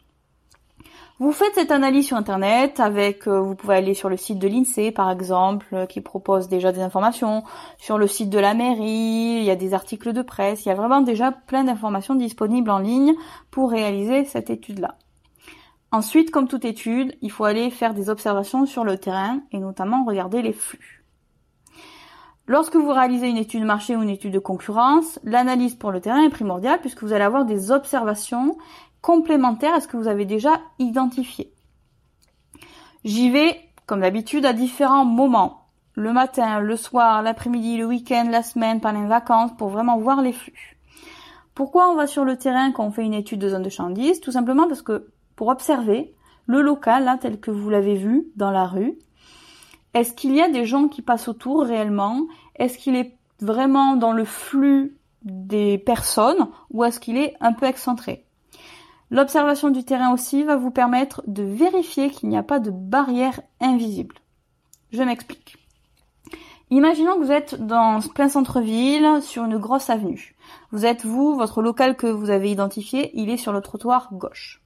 Vous 1.20 1.32
faites 1.32 1.52
cette 1.52 1.70
analyse 1.70 2.06
sur 2.06 2.16
internet 2.16 2.80
avec, 2.80 3.28
euh, 3.28 3.42
vous 3.42 3.54
pouvez 3.54 3.74
aller 3.74 3.92
sur 3.92 4.08
le 4.08 4.16
site 4.16 4.38
de 4.38 4.48
l'INSEE 4.48 4.90
par 4.90 5.10
exemple, 5.10 5.66
euh, 5.74 5.84
qui 5.84 6.00
propose 6.00 6.48
déjà 6.48 6.72
des 6.72 6.80
informations, 6.80 7.44
sur 7.76 7.98
le 7.98 8.06
site 8.06 8.30
de 8.30 8.38
la 8.38 8.54
mairie, 8.54 9.36
il 9.36 9.44
y 9.44 9.50
a 9.50 9.54
des 9.54 9.74
articles 9.74 10.14
de 10.14 10.22
presse, 10.22 10.64
il 10.64 10.70
y 10.70 10.72
a 10.72 10.74
vraiment 10.74 11.02
déjà 11.02 11.30
plein 11.30 11.64
d'informations 11.64 12.14
disponibles 12.14 12.70
en 12.70 12.78
ligne 12.78 13.12
pour 13.50 13.70
réaliser 13.70 14.24
cette 14.24 14.48
étude-là. 14.48 14.96
Ensuite, 15.92 16.30
comme 16.30 16.48
toute 16.48 16.64
étude, 16.64 17.14
il 17.20 17.30
faut 17.30 17.44
aller 17.44 17.68
faire 17.68 17.92
des 17.92 18.08
observations 18.08 18.64
sur 18.64 18.84
le 18.84 18.96
terrain 18.96 19.42
et 19.52 19.58
notamment 19.58 20.06
regarder 20.06 20.40
les 20.40 20.54
flux. 20.54 21.04
Lorsque 22.46 22.74
vous 22.74 22.90
réalisez 22.90 23.28
une 23.28 23.36
étude 23.36 23.60
de 23.60 23.66
marché 23.66 23.94
ou 23.94 24.02
une 24.02 24.08
étude 24.08 24.32
de 24.32 24.38
concurrence, 24.38 25.20
l'analyse 25.22 25.76
pour 25.76 25.92
le 25.92 26.00
terrain 26.00 26.24
est 26.24 26.30
primordiale 26.30 26.80
puisque 26.80 27.04
vous 27.04 27.12
allez 27.12 27.22
avoir 27.24 27.44
des 27.44 27.70
observations 27.70 28.56
complémentaires 29.02 29.74
à 29.74 29.80
ce 29.80 29.88
que 29.88 29.96
vous 29.96 30.08
avez 30.08 30.24
déjà 30.24 30.60
identifié. 30.78 31.52
J'y 33.04 33.30
vais, 33.30 33.58
comme 33.86 34.00
d'habitude, 34.00 34.44
à 34.44 34.52
différents 34.52 35.04
moments. 35.04 35.66
Le 35.94 36.12
matin, 36.12 36.60
le 36.60 36.76
soir, 36.76 37.22
l'après-midi, 37.22 37.76
le 37.76 37.86
week-end, 37.86 38.28
la 38.30 38.42
semaine, 38.42 38.80
pendant 38.80 39.02
les 39.02 39.08
vacances, 39.08 39.50
pour 39.56 39.68
vraiment 39.68 39.98
voir 39.98 40.22
les 40.22 40.32
flux. 40.32 40.78
Pourquoi 41.54 41.90
on 41.90 41.96
va 41.96 42.06
sur 42.06 42.24
le 42.24 42.36
terrain 42.36 42.72
quand 42.72 42.86
on 42.86 42.90
fait 42.90 43.04
une 43.04 43.14
étude 43.14 43.40
de 43.40 43.48
zone 43.48 43.62
de 43.62 43.70
chandise? 43.70 44.20
Tout 44.20 44.32
simplement 44.32 44.68
parce 44.68 44.82
que 44.82 45.10
pour 45.36 45.48
observer 45.48 46.14
le 46.46 46.62
local, 46.62 47.04
là, 47.04 47.18
tel 47.18 47.40
que 47.40 47.50
vous 47.50 47.70
l'avez 47.70 47.94
vu 47.94 48.28
dans 48.36 48.50
la 48.50 48.66
rue. 48.66 48.98
Est-ce 49.94 50.12
qu'il 50.12 50.34
y 50.34 50.40
a 50.40 50.48
des 50.48 50.64
gens 50.64 50.88
qui 50.88 51.02
passent 51.02 51.28
autour 51.28 51.64
réellement? 51.64 52.26
Est-ce 52.56 52.78
qu'il 52.78 52.96
est 52.96 53.16
vraiment 53.40 53.96
dans 53.96 54.12
le 54.12 54.24
flux 54.24 54.96
des 55.22 55.78
personnes 55.78 56.48
ou 56.70 56.84
est-ce 56.84 57.00
qu'il 57.00 57.16
est 57.16 57.34
un 57.40 57.52
peu 57.52 57.66
excentré? 57.66 58.24
L'observation 59.10 59.70
du 59.70 59.84
terrain 59.84 60.12
aussi 60.12 60.44
va 60.44 60.56
vous 60.56 60.70
permettre 60.70 61.22
de 61.26 61.42
vérifier 61.42 62.10
qu'il 62.10 62.28
n'y 62.28 62.36
a 62.36 62.44
pas 62.44 62.60
de 62.60 62.70
barrière 62.70 63.40
invisible. 63.60 64.14
Je 64.92 65.02
m'explique. 65.02 65.56
Imaginons 66.70 67.14
que 67.14 67.24
vous 67.24 67.32
êtes 67.32 67.66
dans 67.66 67.98
plein 68.14 68.28
centre-ville, 68.28 69.20
sur 69.22 69.44
une 69.44 69.58
grosse 69.58 69.90
avenue. 69.90 70.36
Vous 70.70 70.86
êtes 70.86 71.04
vous, 71.04 71.34
votre 71.34 71.62
local 71.62 71.96
que 71.96 72.06
vous 72.06 72.30
avez 72.30 72.52
identifié, 72.52 73.10
il 73.14 73.30
est 73.30 73.36
sur 73.36 73.52
le 73.52 73.60
trottoir 73.60 74.08
gauche. 74.12 74.62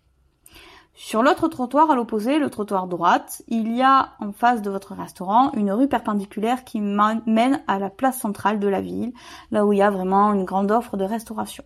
Sur 0.92 1.22
l'autre 1.22 1.48
trottoir 1.48 1.90
à 1.90 1.96
l'opposé, 1.96 2.38
le 2.38 2.50
trottoir 2.50 2.86
droite, 2.86 3.42
il 3.48 3.74
y 3.74 3.82
a 3.82 4.10
en 4.20 4.32
face 4.32 4.60
de 4.60 4.70
votre 4.70 4.94
restaurant 4.94 5.50
une 5.54 5.72
rue 5.72 5.88
perpendiculaire 5.88 6.64
qui 6.64 6.80
mène 6.80 7.62
à 7.66 7.78
la 7.78 7.88
place 7.88 8.20
centrale 8.20 8.60
de 8.60 8.68
la 8.68 8.82
ville, 8.82 9.12
là 9.50 9.64
où 9.64 9.72
il 9.72 9.78
y 9.78 9.82
a 9.82 9.90
vraiment 9.90 10.34
une 10.34 10.44
grande 10.44 10.70
offre 10.70 10.98
de 10.98 11.04
restauration. 11.04 11.64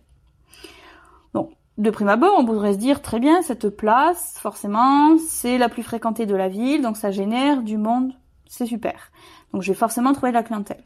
De 1.79 1.89
prime 1.89 2.09
abord, 2.09 2.35
on 2.37 2.45
pourrait 2.45 2.73
se 2.73 2.77
dire 2.77 3.01
très 3.01 3.19
bien, 3.19 3.41
cette 3.41 3.69
place, 3.69 4.37
forcément, 4.37 5.17
c'est 5.17 5.57
la 5.57 5.69
plus 5.69 5.81
fréquentée 5.81 6.25
de 6.25 6.35
la 6.35 6.49
ville, 6.49 6.81
donc 6.81 6.97
ça 6.97 7.09
génère 7.09 7.63
du 7.63 7.77
monde, 7.77 8.13
c'est 8.47 8.65
super. 8.65 9.11
Donc 9.53 9.61
je 9.63 9.71
vais 9.71 9.77
forcément 9.77 10.13
trouver 10.13 10.31
la 10.31 10.43
clientèle. 10.43 10.83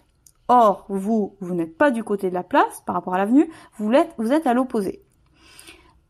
Or, 0.47 0.85
vous, 0.89 1.35
vous 1.41 1.55
n'êtes 1.55 1.77
pas 1.77 1.89
du 1.89 2.03
côté 2.03 2.29
de 2.29 2.35
la 2.35 2.43
place 2.43 2.83
par 2.85 2.93
rapport 2.95 3.15
à 3.15 3.17
l'avenue, 3.17 3.50
vous 3.77 3.91
êtes, 3.91 4.13
vous 4.17 4.31
êtes 4.31 4.47
à 4.47 4.53
l'opposé 4.53 5.03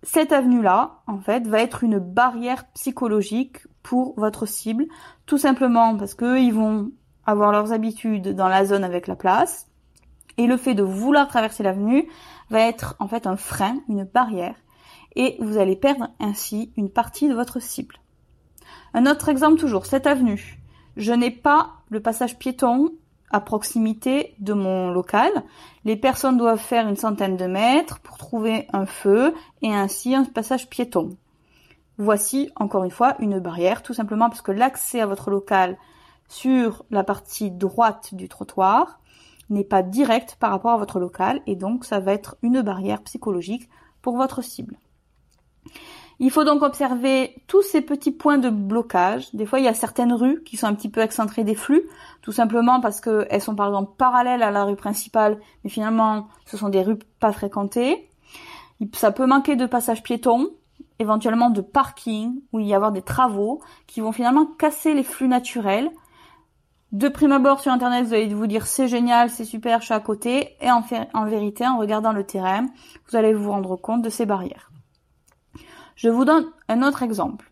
cette 0.04 0.34
avenue-là, 0.34 1.00
en 1.08 1.20
fait, 1.20 1.48
va 1.48 1.62
être 1.62 1.84
une 1.84 1.98
barrière 1.98 2.66
psychologique 2.74 3.66
pour 3.82 4.14
votre 4.18 4.46
cible, 4.46 4.86
tout 5.26 5.38
simplement 5.38 5.98
parce 5.98 6.14
qu'ils 6.14 6.54
vont 6.54 6.92
avoir 7.26 7.52
leurs 7.52 7.72
habitudes 7.72 8.36
dans 8.36 8.50
la 8.50 8.66
zone 8.66 8.84
avec 8.84 9.08
la 9.08 9.16
place, 9.16 9.68
et 10.38 10.46
le 10.46 10.58
fait 10.58 10.74
de 10.74 10.84
vouloir 10.84 11.28
traverser 11.28 11.64
l'avenue 11.64 12.10
va 12.50 12.60
être 12.62 12.96
en 13.00 13.08
fait 13.08 13.28
un 13.28 13.38
frein, 13.38 13.78
une 13.88 14.04
barrière, 14.04 14.56
et 15.16 15.38
vous 15.40 15.58
allez 15.58 15.76
perdre 15.76 16.10
ainsi 16.20 16.72
une 16.78 16.90
partie 16.90 17.28
de 17.28 17.34
votre 17.34 17.62
cible. 17.62 17.98
Un 18.94 19.06
autre 19.06 19.30
exemple 19.30 19.60
toujours, 19.60 19.86
cette 19.86 20.08
avenue. 20.08 20.60
Je 20.98 21.14
n'ai 21.14 21.32
pas 21.32 21.72
le 21.90 22.02
passage 22.02 22.38
piéton 22.38 22.92
à 23.32 23.42
proximité 23.42 24.36
de 24.40 24.54
mon 24.54 24.92
local. 24.92 25.32
Les 25.86 25.96
personnes 25.96 26.38
doivent 26.38 26.60
faire 26.60 26.88
une 26.88 26.96
centaine 26.96 27.36
de 27.36 27.46
mètres 27.46 28.00
pour 28.00 28.18
trouver 28.18 28.68
un 28.72 28.86
feu 28.86 29.34
et 29.62 29.74
ainsi 29.74 30.14
un 30.14 30.24
passage 30.24 30.70
piéton. 30.70 31.10
voici 31.98 32.52
encore 32.56 32.84
une 32.84 32.92
fois 32.92 33.16
une 33.20 33.40
barrière, 33.40 33.84
tout 33.84 33.94
simplement 33.94 34.30
parce 34.30 34.42
que 34.42 34.52
l'accès 34.52 35.02
à 35.02 35.06
votre 35.06 35.30
local 35.30 35.78
sur 36.28 36.86
la 36.90 37.04
partie 37.04 37.52
droite 37.52 38.14
du 38.14 38.30
trottoir 38.30 39.00
n'est 39.50 39.64
pas 39.64 39.84
direct 39.84 40.36
par 40.40 40.52
rapport 40.52 40.72
à 40.72 40.78
votre 40.78 41.00
local 41.00 41.42
et 41.46 41.56
donc 41.56 41.86
ça 41.86 42.00
va 42.00 42.14
être 42.14 42.38
une 42.42 42.62
barrière 42.62 43.02
psychologique 43.04 43.70
pour 44.02 44.18
votre 44.18 44.42
cible. 44.44 44.78
Il 46.20 46.32
faut 46.32 46.44
donc 46.44 46.62
observer 46.62 47.36
tous 47.48 47.64
ces 47.64 47.82
petits 47.82 48.12
points 48.12 48.38
de 48.38 48.50
blocage. 48.50 49.34
Des 49.34 49.46
fois, 49.46 49.60
il 49.60 49.66
y 49.66 49.68
a 49.68 49.74
certaines 49.74 50.14
rues 50.14 50.44
qui 50.44 50.58
sont 50.58 50.68
un 50.68 50.76
petit 50.76 50.90
peu 50.90 51.02
excentrées 51.02 51.44
des 51.44 51.56
flux, 51.56 51.84
tout 52.22 52.32
simplement 52.32 52.80
parce 52.80 53.02
qu'elles 53.02 53.42
sont 53.42 53.56
par 53.56 53.68
exemple 53.68 53.94
parallèles 53.98 54.44
à 54.44 54.52
la 54.52 54.64
rue 54.64 54.76
principale, 54.76 55.40
mais 55.64 55.70
finalement, 55.70 56.28
ce 56.46 56.58
sont 56.58 56.70
des 56.70 56.82
rues 56.82 57.00
pas 57.20 57.32
fréquentées. 57.32 58.10
Ça 58.94 59.12
peut 59.12 59.26
manquer 59.26 59.56
de 59.56 59.66
passage 59.66 60.04
piéton, 60.04 60.50
éventuellement 61.00 61.50
de 61.50 61.62
parking, 61.62 62.42
où 62.52 62.60
il 62.60 62.68
y 62.68 62.74
avoir 62.74 62.92
des 62.92 63.02
travaux 63.02 63.62
qui 63.88 64.02
vont 64.02 64.12
finalement 64.12 64.46
casser 64.46 64.94
les 64.94 65.04
flux 65.04 65.28
naturels. 65.28 65.90
De 66.92 67.08
prime 67.08 67.32
abord 67.32 67.60
sur 67.60 67.72
internet, 67.72 68.06
vous 68.06 68.14
allez 68.14 68.28
vous 68.28 68.46
dire 68.46 68.68
c'est 68.68 68.88
génial, 68.88 69.32
c'est 69.32 69.46
super, 69.46 69.80
je 69.80 69.86
suis 69.86 69.94
à 69.96 70.00
côté, 70.00 70.56
et 70.62 70.70
en 70.70 71.26
vérité, 71.26 71.66
en 71.66 71.80
regardant 71.80 72.14
le 72.14 72.24
terrain, 72.24 72.68
vous 73.10 73.18
allez 73.18 73.34
vous 73.34 73.50
rendre 73.50 73.76
compte 73.78 74.04
de 74.04 74.10
ces 74.10 74.28
barrières. 74.28 74.70
Je 75.96 76.10
vous 76.10 76.26
donne 76.26 76.48
un 76.70 76.82
autre 76.84 77.04
exemple. 77.04 77.52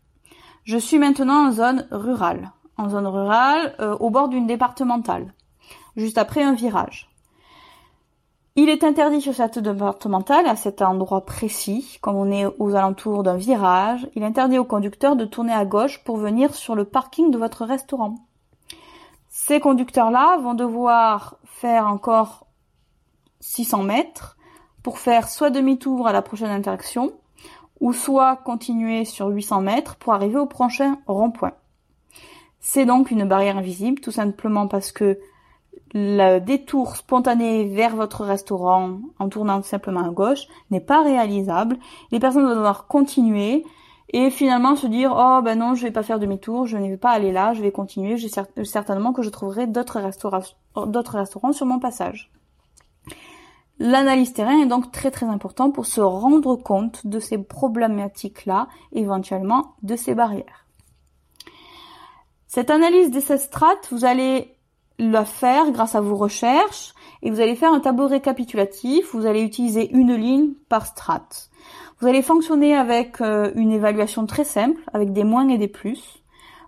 Je 0.63 0.77
suis 0.77 1.00
maintenant 1.00 1.48
en 1.48 1.51
zone 1.51 1.88
rurale. 1.91 2.51
En 2.77 2.89
zone 2.89 3.07
rurale, 3.07 3.75
euh, 3.79 3.95
au 4.00 4.10
bord 4.10 4.29
d'une 4.29 4.48
départementale, 4.48 5.33
juste 5.95 6.17
après 6.17 6.43
un 6.43 6.53
virage. 6.53 7.12
Il 8.55 8.67
est 8.67 8.83
interdit 8.83 9.21
sur 9.21 9.33
cette 9.33 9.60
départementale, 9.60 10.45
à 10.45 10.57
cet 10.57 10.81
endroit 10.81 11.25
précis, 11.25 12.00
comme 12.01 12.17
on 12.17 12.31
est 12.31 12.45
aux 12.60 12.75
alentours 12.75 13.24
d'un 13.24 13.38
virage, 13.38 14.10
il 14.13 14.24
est 14.24 14.25
interdit 14.25 14.57
au 14.57 14.65
conducteur 14.65 15.15
de 15.15 15.24
tourner 15.24 15.53
à 15.53 15.63
gauche 15.63 16.03
pour 16.03 16.17
venir 16.17 16.53
sur 16.53 16.75
le 16.75 16.83
parking 16.83 17.31
de 17.31 17.38
votre 17.38 17.65
restaurant. 17.65 18.15
Ces 19.29 19.62
conducteurs-là 19.62 20.38
vont 20.39 20.53
devoir 20.53 21.38
faire 21.45 21.88
encore 21.88 22.45
600 23.39 23.83
mètres 23.83 24.36
pour 24.83 24.98
faire 24.98 25.29
soit 25.29 25.50
demi-tour 25.50 26.05
à 26.05 26.12
la 26.12 26.21
prochaine 26.21 26.50
interaction, 26.50 27.13
ou 27.81 27.93
soit 27.93 28.38
continuer 28.38 29.03
sur 29.03 29.27
800 29.27 29.61
mètres 29.61 29.95
pour 29.97 30.13
arriver 30.13 30.38
au 30.38 30.45
prochain 30.45 31.00
rond-point. 31.07 31.53
C'est 32.59 32.85
donc 32.85 33.11
une 33.11 33.25
barrière 33.25 33.57
invisible, 33.57 34.00
tout 34.00 34.11
simplement 34.11 34.67
parce 34.67 34.91
que 34.91 35.19
le 35.93 36.39
détour 36.39 36.95
spontané 36.95 37.65
vers 37.65 37.95
votre 37.95 38.23
restaurant 38.23 39.00
en 39.19 39.29
tournant 39.29 39.61
simplement 39.63 40.07
à 40.07 40.11
gauche 40.11 40.47
n'est 40.69 40.79
pas 40.79 41.03
réalisable. 41.03 41.77
Les 42.11 42.19
personnes 42.19 42.45
vont 42.45 42.55
devoir 42.55 42.88
continuer 42.88 43.65
et 44.13 44.29
finalement 44.29 44.75
se 44.75 44.88
dire 44.88 45.13
oh 45.17 45.41
ben 45.43 45.57
non 45.57 45.73
je 45.73 45.83
vais 45.83 45.91
pas 45.91 46.03
faire 46.03 46.19
demi-tour, 46.19 46.67
je 46.67 46.77
ne 46.77 46.88
vais 46.88 46.97
pas 46.97 47.11
aller 47.11 47.31
là, 47.31 47.53
je 47.53 47.61
vais 47.61 47.71
continuer, 47.71 48.15
certainement 48.63 49.11
que 49.11 49.23
je 49.23 49.29
trouverai 49.29 49.67
d'autres 49.67 50.00
restaurants 50.00 51.53
sur 51.53 51.65
mon 51.65 51.79
passage. 51.79 52.31
L'analyse 53.83 54.31
terrain 54.31 54.61
est 54.61 54.67
donc 54.67 54.91
très 54.91 55.09
très 55.09 55.25
important 55.25 55.71
pour 55.71 55.88
se 55.88 56.01
rendre 56.01 56.55
compte 56.55 57.07
de 57.07 57.19
ces 57.19 57.39
problématiques-là, 57.39 58.67
éventuellement 58.91 59.73
de 59.81 59.95
ces 59.95 60.13
barrières. 60.13 60.67
Cette 62.45 62.69
analyse 62.69 63.09
de 63.09 63.19
ces 63.19 63.39
strates, 63.39 63.88
vous 63.91 64.05
allez 64.05 64.55
la 65.00 65.25
faire 65.25 65.71
grâce 65.71 65.95
à 65.95 66.01
vos 66.01 66.15
recherches 66.15 66.93
et 67.23 67.31
vous 67.31 67.39
allez 67.41 67.55
faire 67.55 67.73
un 67.73 67.79
tableau 67.79 68.05
récapitulatif. 68.05 69.15
Vous 69.15 69.25
allez 69.25 69.41
utiliser 69.41 69.89
une 69.89 70.13
ligne 70.13 70.53
par 70.70 70.85
strate. 70.85 71.50
Vous 72.00 72.07
allez 72.07 72.22
fonctionner 72.22 72.75
avec 72.75 73.20
euh, 73.20 73.51
une 73.55 73.72
évaluation 73.72 74.27
très 74.27 74.44
simple, 74.44 74.79
avec 74.94 75.11
des 75.11 75.24
moins 75.24 75.48
et 75.48 75.57
des 75.57 75.67
plus. 75.67 76.22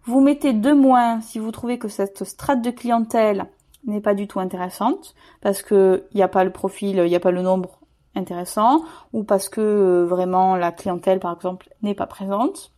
Vous 0.06 0.20
mettez 0.20 0.52
deux 0.52 0.74
moins 0.74 1.22
si 1.22 1.38
vous 1.38 1.52
trouvez 1.52 1.78
que 1.78 1.90
cette 1.90 2.24
strate 2.24 2.64
de 2.64 2.72
clientèle 2.72 3.46
n'est 3.86 4.02
pas 4.02 4.14
du 4.14 4.28
tout 4.28 4.40
intéressante 4.40 5.16
parce 5.42 5.62
que 5.62 6.06
il 6.12 6.18
n'y 6.18 6.24
a 6.24 6.28
pas 6.28 6.44
le 6.44 6.52
profil, 6.52 6.98
il 6.98 7.10
n'y 7.10 7.16
a 7.16 7.20
pas 7.20 7.32
le 7.32 7.42
nombre 7.42 7.80
intéressant 8.16 8.84
ou 9.12 9.24
parce 9.24 9.50
que 9.50 9.62
euh, 9.62 10.06
vraiment 10.06 10.56
la 10.56 10.72
clientèle 10.72 11.20
par 11.20 11.36
exemple 11.36 11.70
n'est 11.82 11.96
pas 11.96 12.08
présente. 12.08 12.72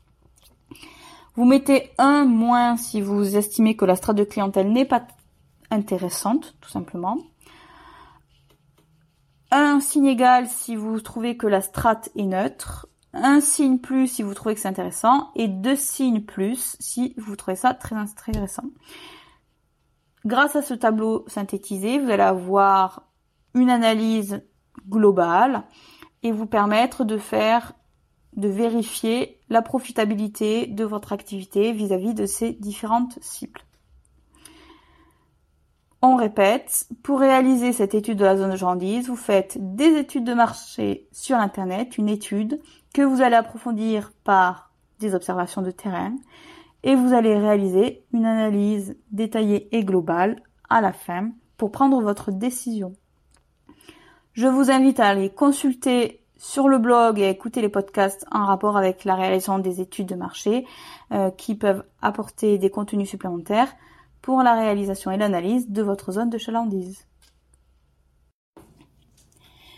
Vous 1.36 1.46
mettez 1.46 1.92
un 1.98 2.26
moins 2.26 2.78
si 2.78 3.02
vous 3.02 3.36
estimez 3.36 3.76
que 3.76 3.86
la 3.86 3.96
strate 3.96 4.16
de 4.16 4.24
clientèle 4.24 4.72
n'est 4.72 4.86
pas 4.86 5.06
intéressante, 5.70 6.56
tout 6.62 6.70
simplement. 6.70 7.18
Un 9.52 9.80
signe 9.80 10.08
égal 10.08 10.48
si 10.48 10.76
vous 10.76 11.00
trouvez 11.02 11.38
que 11.38 11.48
la 11.48 11.62
strate 11.62 12.10
est 12.16 12.24
neutre. 12.24 12.88
Un 13.14 13.42
signe 13.42 13.80
plus 13.80 14.08
si 14.08 14.24
vous 14.24 14.34
trouvez 14.34 14.56
que 14.56 14.62
c'est 14.62 14.68
intéressant. 14.68 15.32
Et 15.36 15.48
deux 15.48 15.76
signes 15.76 16.22
plus 16.22 16.78
si 16.80 17.14
vous 17.18 17.36
trouvez 17.36 17.56
ça 17.56 17.74
très 17.74 17.96
intéressant. 17.96 18.66
Grâce 20.26 20.56
à 20.56 20.64
ce 20.64 20.74
tableau 20.74 21.24
synthétisé, 21.28 22.00
vous 22.00 22.10
allez 22.10 22.24
avoir 22.24 23.04
une 23.54 23.70
analyse 23.70 24.44
globale 24.90 25.64
et 26.24 26.32
vous 26.32 26.48
permettre 26.48 27.04
de 27.04 27.18
faire, 27.18 27.74
de 28.36 28.48
vérifier 28.48 29.40
la 29.50 29.62
profitabilité 29.62 30.66
de 30.66 30.84
votre 30.84 31.14
activité 31.14 31.72
vis-à-vis 31.72 32.16
de 32.16 32.26
ces 32.26 32.54
différentes 32.54 33.20
cibles. 33.22 33.62
On 36.02 36.16
répète, 36.16 36.88
pour 37.04 37.20
réaliser 37.20 37.72
cette 37.72 37.94
étude 37.94 38.18
de 38.18 38.26
la 38.26 38.38
zone 38.38 38.52
de 38.52 38.56
Jandise, 38.56 39.08
vous 39.08 39.16
faites 39.16 39.58
des 39.60 39.98
études 39.98 40.24
de 40.24 40.34
marché 40.34 41.08
sur 41.12 41.38
Internet, 41.38 41.98
une 41.98 42.10
étude 42.10 42.60
que 42.94 43.02
vous 43.02 43.22
allez 43.22 43.36
approfondir 43.36 44.12
par 44.24 44.72
des 45.00 45.14
observations 45.14 45.62
de 45.62 45.72
terrain 45.72 46.16
et 46.86 46.96
vous 46.96 47.14
allez 47.14 47.36
réaliser 47.36 48.06
une 48.14 48.26
analyse 48.26 48.96
détaillée 49.12 49.76
et 49.76 49.84
globale 49.84 50.38
à 50.70 50.80
la 50.80 50.94
fin 50.94 51.32
pour 51.58 51.72
prendre 51.72 52.02
votre 52.02 52.32
décision. 52.32 52.94
Je 54.34 54.48
vous 54.48 54.70
invite 54.70 55.00
à 55.00 55.08
aller 55.08 55.30
consulter 55.32 56.22
sur 56.38 56.68
le 56.68 56.78
blog 56.78 57.20
et 57.20 57.26
à 57.26 57.30
écouter 57.30 57.62
les 57.62 57.70
podcasts 57.70 58.26
en 58.32 58.46
rapport 58.46 58.78
avec 58.78 59.04
la 59.04 59.16
réalisation 59.16 59.58
des 59.58 59.82
études 59.82 60.08
de 60.08 60.16
marché 60.16 60.66
euh, 61.12 61.32
qui 61.32 61.56
peuvent 61.56 61.84
apporter 62.02 62.58
des 62.60 62.70
contenus 62.70 63.10
supplémentaires 63.10 63.74
pour 64.22 64.44
la 64.44 64.54
réalisation 64.54 65.12
et 65.12 65.18
l'analyse 65.18 65.70
de 65.70 65.82
votre 65.82 66.12
zone 66.12 66.30
de 66.30 66.38
chalandise. 66.38 67.08